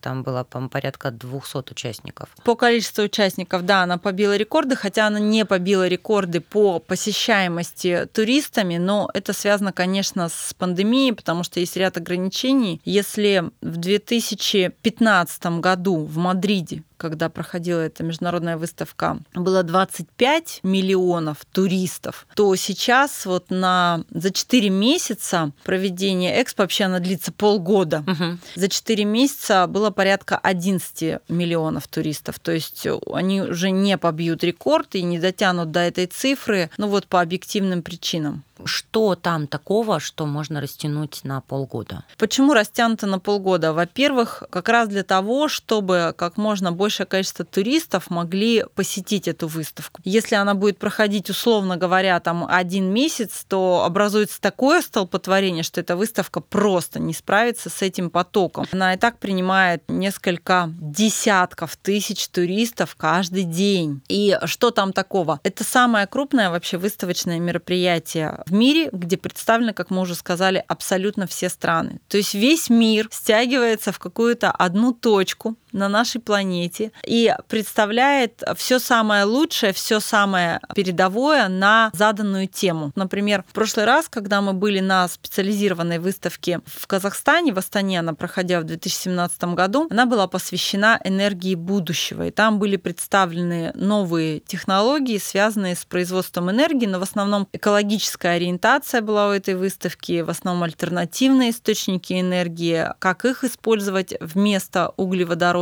Там 0.00 0.22
было, 0.22 0.44
по 0.44 0.68
порядка 0.68 1.10
200 1.10 1.72
участников. 1.72 2.28
По 2.44 2.54
количеству 2.54 3.04
участников, 3.04 3.64
да, 3.66 3.82
она 3.82 3.98
побила 3.98 4.36
рекорды, 4.36 4.76
хотя 4.76 5.08
она 5.08 5.18
не 5.18 5.44
побила 5.44 5.86
рекорды 5.88 6.40
по 6.40 6.78
посещаемости 6.78 8.08
туристами, 8.12 8.76
но 8.76 9.10
это 9.14 9.32
связано, 9.32 9.72
конечно, 9.72 10.28
с 10.28 10.54
пандемией, 10.54 11.12
потому 11.12 11.42
что 11.42 11.60
есть 11.60 11.76
ряд 11.76 11.96
ограничений. 11.96 12.80
Если 12.84 13.44
в 13.60 13.76
2015 13.76 15.23
2015 15.24 15.60
году 15.60 16.04
в 16.04 16.16
Мадриде 16.16 16.82
когда 17.04 17.28
проходила 17.28 17.80
эта 17.80 18.02
международная 18.02 18.56
выставка, 18.56 19.18
было 19.34 19.62
25 19.62 20.60
миллионов 20.62 21.44
туристов, 21.52 22.26
то 22.34 22.54
сейчас 22.56 23.26
вот 23.26 23.50
на, 23.50 24.04
за 24.10 24.30
4 24.30 24.70
месяца 24.70 25.52
проведения 25.64 26.40
экспо, 26.40 26.62
вообще 26.62 26.84
она 26.84 27.00
длится 27.00 27.30
полгода, 27.30 28.04
угу. 28.06 28.38
за 28.54 28.68
4 28.68 29.04
месяца 29.04 29.66
было 29.66 29.90
порядка 29.90 30.38
11 30.38 31.20
миллионов 31.28 31.88
туристов. 31.88 32.38
То 32.38 32.52
есть 32.52 32.86
они 33.12 33.42
уже 33.42 33.70
не 33.70 33.98
побьют 33.98 34.42
рекорд 34.42 34.94
и 34.94 35.02
не 35.02 35.18
дотянут 35.18 35.72
до 35.72 35.80
этой 35.80 36.06
цифры, 36.06 36.70
ну 36.78 36.88
вот 36.88 37.06
по 37.06 37.20
объективным 37.20 37.82
причинам. 37.82 38.44
Что 38.64 39.14
там 39.14 39.46
такого, 39.46 40.00
что 40.00 40.26
можно 40.26 40.60
растянуть 40.60 41.20
на 41.24 41.40
полгода? 41.40 42.04
Почему 42.18 42.54
растянуто 42.54 43.06
на 43.06 43.18
полгода? 43.18 43.72
Во-первых, 43.72 44.42
как 44.50 44.68
раз 44.68 44.88
для 44.88 45.02
того, 45.02 45.48
чтобы 45.48 46.14
как 46.16 46.36
можно 46.36 46.72
больше 46.72 46.94
большее 46.94 47.06
количество 47.06 47.44
туристов 47.44 48.10
могли 48.10 48.64
посетить 48.74 49.26
эту 49.26 49.48
выставку. 49.48 50.00
Если 50.04 50.36
она 50.36 50.54
будет 50.54 50.78
проходить, 50.78 51.30
условно 51.30 51.76
говоря, 51.76 52.20
там 52.20 52.46
один 52.48 52.92
месяц, 52.92 53.44
то 53.48 53.82
образуется 53.84 54.40
такое 54.40 54.80
столпотворение, 54.80 55.62
что 55.62 55.80
эта 55.80 55.96
выставка 55.96 56.40
просто 56.40 57.00
не 57.00 57.12
справится 57.12 57.68
с 57.68 57.82
этим 57.82 58.10
потоком. 58.10 58.66
Она 58.72 58.94
и 58.94 58.96
так 58.96 59.18
принимает 59.18 59.82
несколько 59.88 60.70
десятков 60.78 61.76
тысяч 61.76 62.28
туристов 62.28 62.94
каждый 62.96 63.42
день. 63.42 64.02
И 64.08 64.38
что 64.44 64.70
там 64.70 64.92
такого? 64.92 65.40
Это 65.42 65.64
самое 65.64 66.06
крупное 66.06 66.50
вообще 66.50 66.78
выставочное 66.78 67.40
мероприятие 67.40 68.43
в 68.46 68.52
мире, 68.52 68.88
где 68.92 69.16
представлены, 69.16 69.72
как 69.72 69.90
мы 69.90 70.00
уже 70.00 70.14
сказали, 70.14 70.64
абсолютно 70.68 71.26
все 71.26 71.48
страны. 71.48 72.00
То 72.08 72.16
есть 72.16 72.34
весь 72.34 72.70
мир 72.70 73.08
стягивается 73.10 73.92
в 73.92 73.98
какую-то 73.98 74.50
одну 74.50 74.92
точку 74.92 75.56
на 75.74 75.88
нашей 75.88 76.20
планете, 76.20 76.92
и 77.04 77.34
представляет 77.48 78.42
все 78.56 78.78
самое 78.78 79.24
лучшее, 79.24 79.72
все 79.72 80.00
самое 80.00 80.60
передовое 80.74 81.48
на 81.48 81.90
заданную 81.92 82.46
тему. 82.46 82.92
Например, 82.94 83.44
в 83.46 83.52
прошлый 83.52 83.84
раз, 83.84 84.08
когда 84.08 84.40
мы 84.40 84.52
были 84.52 84.80
на 84.80 85.08
специализированной 85.08 85.98
выставке 85.98 86.60
в 86.64 86.86
Казахстане, 86.86 87.52
в 87.52 87.58
Астане, 87.58 88.00
она 88.00 88.14
проходила 88.14 88.60
в 88.60 88.64
2017 88.64 89.44
году, 89.54 89.88
она 89.90 90.06
была 90.06 90.28
посвящена 90.28 91.00
энергии 91.04 91.54
будущего. 91.54 92.28
И 92.28 92.30
там 92.30 92.58
были 92.58 92.76
представлены 92.76 93.72
новые 93.74 94.40
технологии, 94.40 95.18
связанные 95.18 95.74
с 95.74 95.84
производством 95.84 96.50
энергии, 96.50 96.86
но 96.86 96.98
в 96.98 97.02
основном 97.02 97.48
экологическая 97.52 98.36
ориентация 98.36 99.00
была 99.00 99.28
у 99.28 99.32
этой 99.32 99.54
выставки, 99.54 100.20
в 100.20 100.30
основном 100.30 100.62
альтернативные 100.62 101.50
источники 101.50 102.12
энергии, 102.12 102.88
как 102.98 103.24
их 103.24 103.44
использовать 103.44 104.14
вместо 104.20 104.92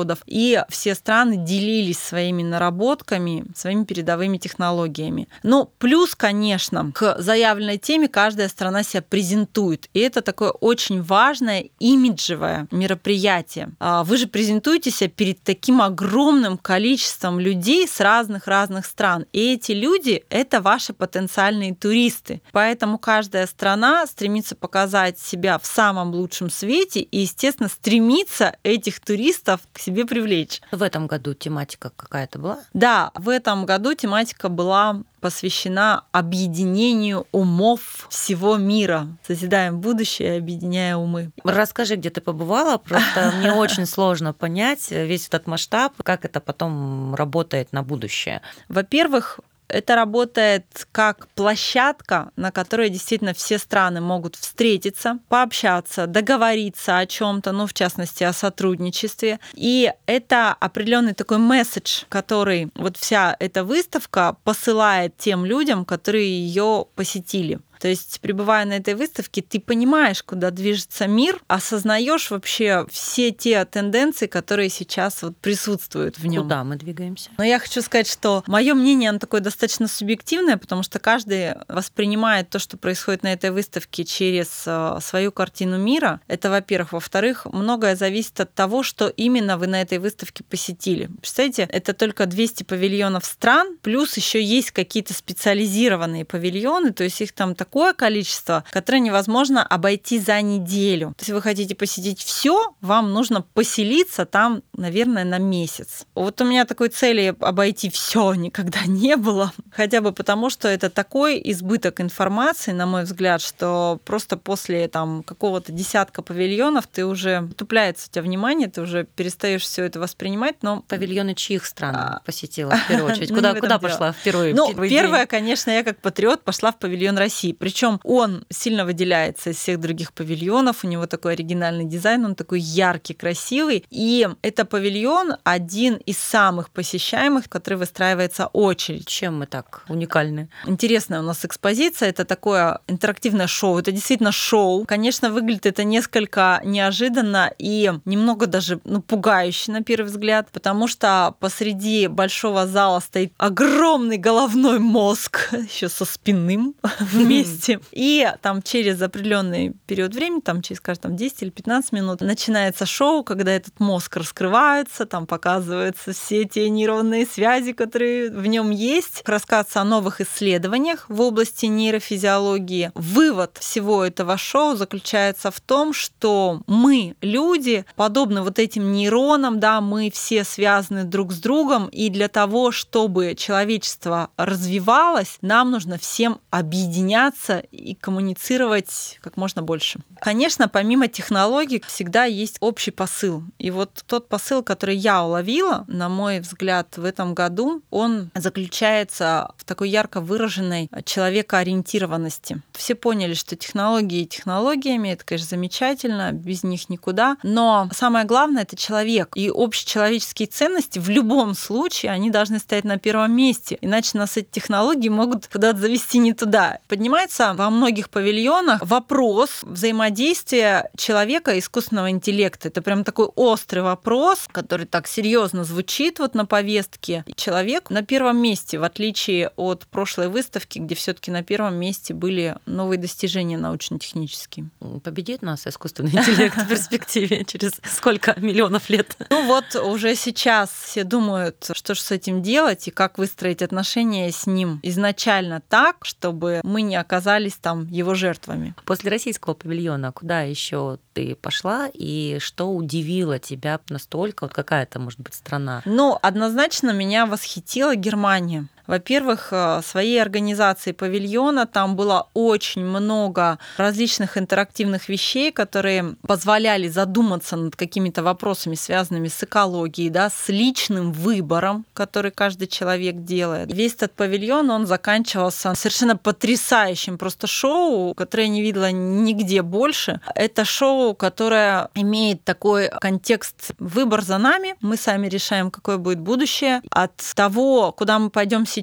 углеводородов. 0.02 0.23
И 0.26 0.61
все 0.68 0.94
страны 0.94 1.37
делились 1.37 1.99
своими 1.99 2.42
наработками, 2.42 3.44
своими 3.54 3.85
передовыми 3.85 4.38
технологиями. 4.38 5.28
Но 5.42 5.71
плюс, 5.78 6.14
конечно, 6.14 6.90
к 6.92 7.16
заявленной 7.18 7.78
теме 7.78 8.09
каждая 8.09 8.49
страна 8.49 8.82
себя 8.82 9.02
презентует. 9.02 9.88
И 9.94 10.00
это 10.00 10.23
такое 10.23 10.50
очень 10.50 11.02
важное 11.02 11.66
имиджевое 11.78 12.66
мероприятие. 12.71 13.71
А 13.78 14.04
вы 14.04 14.16
же 14.16 14.26
презентуете 14.26 14.90
себя 14.90 15.11
перед 15.11 15.42
таким 15.42 15.80
огромным 15.80 16.59
количеством 16.59 17.40
людей 17.40 17.87
с 17.87 18.00
разных-разных 18.00 18.87
стран. 18.87 19.26
И 19.32 19.54
эти 19.54 19.73
люди— 19.73 20.25
это 20.30 20.61
ваши 20.61 20.92
потенциальные 20.92 21.75
туристы. 21.75 22.42
Поэтому 22.52 22.99
каждая 22.99 23.47
страна 23.47 24.06
стремится 24.06 24.54
показать 24.54 25.18
себя 25.18 25.59
в 25.59 25.66
самом 25.66 26.12
лучшем 26.12 26.50
свете 26.50 27.00
и, 27.00 27.21
естественно, 27.21 27.68
стремится 27.68 28.56
этих 28.62 29.00
туристов 29.00 29.61
к 29.73 29.78
себе 29.78 29.92
привлечь. 30.05 30.61
В 30.71 30.83
этом 30.83 31.03
этом 31.03 31.07
году 31.07 31.35
тематика 31.35 31.91
какая-то 31.91 32.39
была? 32.39 32.59
Да, 32.75 33.11
в 33.15 33.29
этом 33.29 33.67
году 33.67 33.95
тематика 33.95 34.49
была 34.49 35.03
посвящена 35.21 36.05
объединению 36.13 37.27
умов 37.33 38.07
всего 38.11 38.57
мира. 38.57 39.07
Созидаем 39.27 39.81
будущее, 39.81 40.39
объединяя 40.39 40.97
умы. 40.97 41.31
Расскажи, 41.45 41.97
где 41.97 42.11
ты 42.11 42.21
побывала. 42.21 42.79
Просто 42.79 43.33
мне 43.39 43.53
очень 43.53 43.87
сложно 43.87 44.33
понять 44.33 44.91
весь 44.91 45.29
этот 45.29 45.47
масштаб, 45.47 45.93
как 46.03 46.25
это 46.25 46.41
потом 46.41 47.15
работает 47.15 47.73
на 47.73 47.83
будущее. 47.83 48.43
Во-первых, 48.69 49.41
это 49.73 49.97
работает 49.97 50.87
как 50.93 51.29
площадка, 51.29 52.31
на 52.37 52.52
которой 52.52 52.91
действительно 52.91 53.35
все 53.35 53.59
страны 53.59 54.00
могут 54.00 54.37
встретиться, 54.37 55.19
пообщаться, 55.29 56.07
договориться 56.07 56.99
о 56.99 57.07
чем-то, 57.07 57.52
ну, 57.52 57.67
в 57.67 57.75
частности, 57.75 58.25
о 58.25 58.33
сотрудничестве. 58.33 59.41
И 59.55 59.93
это 60.07 60.52
определенный 60.52 61.14
такой 61.14 61.38
месседж, 61.38 62.05
который 62.09 62.71
вот 62.75 62.97
вся 62.97 63.37
эта 63.41 63.64
выставка 63.64 64.37
посылает 64.45 65.17
тем 65.17 65.45
людям, 65.45 65.85
которые 65.85 66.29
ее 66.29 66.87
посетили. 66.95 67.61
То 67.83 67.89
есть, 67.89 68.21
пребывая 68.21 68.65
на 68.65 68.75
этой 68.75 68.95
выставке, 68.95 69.43
ты 69.43 69.59
понимаешь, 69.59 70.23
куда 70.23 70.53
движется 70.53 71.09
мир, 71.09 71.41
осознаешь 71.49 72.31
вообще 72.31 72.87
все 72.89 73.33
те 73.33 73.65
тенденции, 73.65 74.29
которые 74.29 74.69
сейчас 74.69 75.21
вот 75.23 75.37
присутствуют 75.39 76.17
в 76.17 76.25
нем. 76.25 76.45
Куда 76.45 76.62
мы 76.62 76.77
двигаемся? 76.77 77.31
Но 77.39 77.43
я 77.43 77.59
хочу 77.59 77.83
сказать, 77.83 78.07
что 78.07 78.45
мое 78.47 78.75
мнение, 78.75 79.11
оно 79.11 79.19
такое 79.19 79.41
достаточно 79.41 79.89
субъективное, 79.89 80.59
потому 80.59 80.85
что 80.85 81.01
каждый 81.01 81.55
воспринимает 81.67 82.51
то, 82.51 82.61
что 82.61 82.77
происходит 82.77 83.25
на 83.25 83.33
этой 83.33 83.51
выставке 83.51 84.05
через 84.05 84.62
э, 84.65 84.99
свою 85.03 85.33
картину 85.33 85.77
мира. 85.77 86.21
Это, 86.29 86.51
во-первых. 86.51 86.93
Во-вторых, 86.93 87.47
многое 87.47 87.97
зависит 87.97 88.39
от 88.39 88.55
того, 88.55 88.85
что 88.85 89.09
именно 89.09 89.59
вы 89.59 89.67
на 89.67 89.83
этой 89.83 89.99
выставке 89.99 90.45
посетили. 90.45 91.07
Представляете, 91.19 91.69
это 91.69 91.95
только 91.95 92.27
200 92.27 92.62
павильонов 92.62 93.25
стран, 93.25 93.77
плюс 93.83 94.17
еще 94.17 94.41
есть 94.41 94.71
какие-то 94.71 95.15
специализированные 95.15 96.25
павильоны, 96.25 96.93
то 96.93 97.03
есть 97.03 97.21
их 97.21 97.33
там 97.33 97.57
так 97.57 97.72
такое 97.73 97.95
количество, 97.95 98.64
которое 98.71 98.99
невозможно 98.99 99.67
обойти 99.67 100.19
за 100.19 100.43
неделю. 100.43 101.14
Если 101.19 101.33
вы 101.33 101.41
хотите 101.41 101.75
посетить 101.75 102.23
все, 102.23 102.75
вам 102.83 103.12
нужно 103.12 103.41
поселиться 103.41 104.26
там, 104.26 104.62
наверное, 104.76 105.25
на 105.25 105.38
месяц. 105.38 106.05
Вот 106.14 106.38
у 106.43 106.45
меня 106.45 106.67
такой 106.67 106.91
цели 106.91 107.35
обойти 107.41 107.88
все 107.88 108.35
никогда 108.35 108.81
не 108.87 109.17
было, 109.17 109.55
хотя 109.71 110.02
бы 110.02 110.12
потому, 110.12 110.50
что 110.50 110.69
это 110.69 110.91
такой 110.91 111.41
избыток 111.43 112.02
информации, 112.02 112.73
на 112.73 112.85
мой 112.85 113.05
взгляд, 113.05 113.41
что 113.41 113.99
просто 114.05 114.37
после 114.37 114.87
там 114.88 115.23
какого-то 115.23 115.73
десятка 115.73 116.21
павильонов 116.21 116.87
ты 116.87 117.07
уже 117.07 117.49
тупляется 117.57 118.09
у 118.11 118.12
тебя 118.12 118.23
внимание, 118.23 118.69
ты 118.69 118.83
уже 118.83 119.05
перестаешь 119.05 119.62
все 119.62 119.85
это 119.85 119.99
воспринимать, 119.99 120.57
но 120.62 120.83
павильоны 120.88 121.35
чьих 121.35 121.64
стран 121.64 121.97
а... 121.97 122.21
посетила 122.26 122.76
в 122.76 122.88
первую 122.88 123.12
очередь? 123.12 123.29
Куда, 123.35 123.55
куда 123.55 123.79
пошла 123.79 124.12
впервые? 124.12 124.55
Ну, 124.55 124.75
первое, 124.75 125.25
конечно, 125.25 125.71
я 125.71 125.83
как 125.83 125.99
патриот 126.02 126.43
пошла 126.43 126.71
в 126.71 126.79
павильон 126.79 127.17
России. 127.17 127.52
Причем 127.62 128.00
он 128.02 128.45
сильно 128.50 128.85
выделяется 128.85 129.50
из 129.50 129.57
всех 129.57 129.78
других 129.78 130.12
павильонов. 130.12 130.83
У 130.83 130.88
него 130.88 131.07
такой 131.07 131.35
оригинальный 131.35 131.85
дизайн, 131.85 132.25
он 132.25 132.35
такой 132.35 132.59
яркий, 132.59 133.14
красивый. 133.14 133.85
И 133.88 134.28
это 134.42 134.64
павильон 134.64 135.37
один 135.45 135.95
из 135.95 136.19
самых 136.19 136.71
посещаемых, 136.71 137.49
который 137.49 137.75
выстраивается 137.75 138.49
очередь. 138.49 139.07
Чем 139.07 139.38
мы 139.38 139.47
так 139.47 139.85
уникальны? 139.88 140.49
Интересная 140.66 141.21
у 141.21 141.23
нас 141.23 141.45
экспозиция. 141.45 142.09
Это 142.09 142.25
такое 142.25 142.81
интерактивное 142.88 143.47
шоу. 143.47 143.78
Это 143.78 143.92
действительно 143.92 144.33
шоу. 144.33 144.85
Конечно, 144.85 145.31
выглядит 145.31 145.66
это 145.66 145.85
несколько 145.85 146.61
неожиданно 146.64 147.52
и 147.59 147.92
немного 148.04 148.49
даже 148.49 148.81
ну, 148.83 149.00
пугающе 149.00 149.71
на 149.71 149.85
первый 149.85 150.07
взгляд, 150.07 150.49
потому 150.50 150.88
что 150.88 151.37
посреди 151.38 152.09
большого 152.09 152.66
зала 152.66 152.99
стоит 152.99 153.33
огромный 153.38 154.16
головной 154.16 154.81
мозг, 154.81 155.49
еще 155.52 155.88
со 155.88 156.04
спинным 156.04 156.75
вместе 156.99 157.51
допустим. 157.52 157.80
И 157.92 158.28
там 158.40 158.62
через 158.62 159.00
определенный 159.02 159.75
период 159.87 160.14
времени, 160.14 160.40
там 160.40 160.62
через, 160.62 160.78
скажем, 160.78 161.02
там 161.02 161.16
10 161.16 161.42
или 161.42 161.50
15 161.50 161.92
минут 161.92 162.21
начинается 162.21 162.87
шоу, 162.87 163.25
когда 163.25 163.52
этот 163.52 163.78
мозг 163.80 164.16
раскрывается, 164.16 165.06
там 165.06 165.26
показываются 165.26 166.12
все 166.12 166.44
те 166.44 166.68
нейронные 166.71 167.26
связи, 167.26 167.73
которые 167.73 168.30
в 168.30 168.47
нем 168.47 168.71
есть, 168.71 169.23
рассказывается 169.26 169.80
о 169.80 169.85
новых 169.85 170.21
исследованиях 170.21 171.06
в 171.09 171.21
области 171.21 171.66
нейрофизиологии. 171.66 172.92
Вывод 172.94 173.59
всего 173.59 174.04
этого 174.04 174.37
шоу 174.37 174.76
заключается 174.76 175.50
в 175.50 175.61
том, 175.61 175.92
что 175.92 176.62
мы, 176.66 177.14
люди, 177.21 177.85
подобны 177.97 178.42
вот 178.42 178.59
этим 178.59 178.92
нейронам, 178.92 179.61
да, 179.61 179.80
мы 179.80 180.11
все 180.11 180.44
связаны 180.44 181.04
друг 181.04 181.32
с 181.32 181.38
другом, 181.38 181.88
и 181.88 182.09
для 182.09 182.28
того, 182.28 182.73
чтобы 182.73 183.35
человечество 183.37 184.30
развивалось, 184.37 185.38
нам 185.40 185.71
нужно 185.71 185.99
всем 185.99 186.40
объединяться 186.50 187.32
и 187.71 187.95
коммуницировать 187.95 189.19
как 189.21 189.37
можно 189.37 189.62
больше. 189.62 190.01
Конечно, 190.21 190.69
помимо 190.69 191.09
технологий 191.09 191.83
всегда 191.87 192.25
есть 192.25 192.57
общий 192.61 192.91
посыл. 192.91 193.43
И 193.59 193.71
вот 193.71 194.05
тот 194.07 194.29
посыл, 194.29 194.62
который 194.62 194.97
я 194.97 195.25
уловила, 195.25 195.85
на 195.89 196.09
мой 196.09 196.41
взгляд, 196.41 196.97
в 196.97 197.05
этом 197.05 197.35
году, 197.35 197.83
он 197.91 198.31
заключается 198.35 199.53
в 199.57 199.65
такой 199.65 199.91
ярко 199.91 200.21
выраженной 200.21 200.89
человекоориентированности. 201.05 202.62
Все 202.73 202.95
поняли, 202.95 203.35
что 203.35 203.57
технологии 203.57 204.25
технологиями, 204.25 205.11
это, 205.11 205.25
конечно, 205.25 205.49
замечательно, 205.49 206.33
без 206.33 206.62
них 206.62 206.89
никуда, 206.89 207.37
но 207.43 207.89
самое 207.93 208.25
главное— 208.25 208.62
это 208.65 208.77
человек. 208.77 209.33
И 209.35 209.51
общечеловеческие 209.53 210.49
ценности 210.49 210.99
в 210.99 211.09
любом 211.09 211.55
случае, 211.55 212.12
они 212.12 212.31
должны 212.31 212.59
стоять 212.59 212.85
на 212.85 212.99
первом 212.99 213.33
месте, 213.33 213.79
иначе 213.81 214.19
нас 214.19 214.37
эти 214.37 214.49
технологии 214.51 215.09
могут 215.09 215.47
куда-то 215.47 215.79
завести 215.79 216.19
не 216.19 216.33
туда. 216.33 216.79
Поднимается 217.23 217.55
во 217.55 217.71
многих 217.71 218.11
павильонах 218.11 218.83
вопрос 218.83 219.61
взаимодействия 219.62 220.91
человека 220.97 221.52
и 221.52 221.61
искусственного 221.61 222.11
интеллекта. 222.11 222.67
Это 222.67 222.83
прям 222.83 223.05
такой 223.05 223.26
острый 223.26 223.81
вопрос, 223.81 224.49
который 224.50 224.87
так 224.87 225.07
серьезно 225.07 225.62
звучит 225.62 226.19
вот 226.19 226.35
на 226.35 226.47
повестке. 226.47 227.25
Человек 227.37 227.91
на 227.91 228.02
первом 228.02 228.38
месте, 228.38 228.76
в 228.81 228.83
отличие 228.83 229.50
от 229.55 229.87
прошлой 229.87 230.31
выставки, 230.31 230.81
где 230.81 230.97
все-таки 230.97 231.31
на 231.31 231.45
первом 231.45 231.76
месте 231.76 232.12
были 232.12 232.57
новые 232.67 232.99
достижения 232.99 233.57
научно-технические. 233.57 234.71
Победит 235.05 235.43
нас 235.43 235.64
искусственный 235.64 236.11
интеллект 236.11 236.57
в 236.57 236.67
перспективе 236.67 237.45
через 237.45 237.73
сколько 237.85 238.35
миллионов 238.37 238.91
лет? 238.91 239.17
Ну 239.31 239.47
вот 239.47 239.76
уже 239.76 240.17
сейчас 240.17 240.71
все 240.87 241.05
думают, 241.05 241.71
что 241.73 241.95
же 241.95 242.00
с 242.00 242.11
этим 242.11 242.43
делать 242.43 242.88
и 242.88 242.91
как 242.91 243.19
выстроить 243.19 243.62
отношения 243.62 244.33
с 244.33 244.47
ним 244.47 244.81
изначально 244.83 245.62
так, 245.69 245.99
чтобы 246.05 246.61
мы 246.64 246.83
не 246.83 246.97
оказались 246.97 247.12
там 247.57 247.87
его 247.88 248.14
жертвами. 248.14 248.75
После 248.85 249.11
российского 249.11 249.54
павильона 249.54 250.12
куда 250.12 250.42
еще 250.42 250.99
ты 251.12 251.35
пошла 251.35 251.88
и 251.92 252.38
что 252.40 252.73
удивило 252.73 253.38
тебя 253.38 253.81
настолько? 253.88 254.45
Вот 254.45 254.54
какая-то, 254.54 254.99
может 254.99 255.21
быть, 255.21 255.35
страна? 255.35 255.83
Ну, 255.85 256.19
однозначно 256.23 256.92
меня 256.92 257.26
восхитила 257.26 257.95
Германия. 257.95 258.69
Во-первых, 258.93 259.49
э, 259.53 259.81
своей 259.83 260.21
организации 260.21 260.93
павильона 260.93 261.65
там 261.65 261.97
было 261.97 262.29
очень 262.35 262.85
много 262.85 263.59
различных 263.79 264.37
интерактивных 264.37 265.09
вещей, 265.09 265.51
которые 265.51 266.17
позволяли 266.29 266.89
задуматься 266.89 267.57
над 267.57 267.75
какими-то 267.75 268.23
вопросами, 268.23 268.75
связанными 268.75 269.29
с 269.29 269.43
экологией, 269.43 270.11
да, 270.11 270.29
с 270.29 270.51
личным 270.51 271.13
выбором, 271.13 271.87
который 271.95 272.33
каждый 272.33 272.69
человек 272.69 273.25
делает. 273.25 273.73
Весь 273.73 273.95
этот 273.95 274.13
павильон, 274.13 274.71
он 274.71 274.87
заканчивался 274.87 275.75
совершенно 275.75 276.19
потрясающим 276.19 277.17
просто 277.17 277.47
шоу, 277.47 278.13
которое 278.13 278.43
я 278.43 278.49
не 278.51 278.61
видела 278.61 278.91
нигде 278.93 279.63
больше. 279.63 280.21
Это 280.35 280.67
шоу, 280.67 281.15
которое 281.15 281.89
имеет 281.95 282.45
такой 282.45 282.91
контекст 283.01 283.71
«выбор 283.79 284.21
за 284.21 284.37
нами», 284.37 284.75
мы 284.83 284.99
сами 284.99 285.29
решаем, 285.29 285.71
какое 285.71 285.97
будет 285.97 286.21
будущее. 286.21 286.83
От 286.91 287.17
того, 287.35 287.93
куда 287.93 288.19
мы 288.19 288.29
пойдем 288.29 288.67
сейчас, 288.67 288.82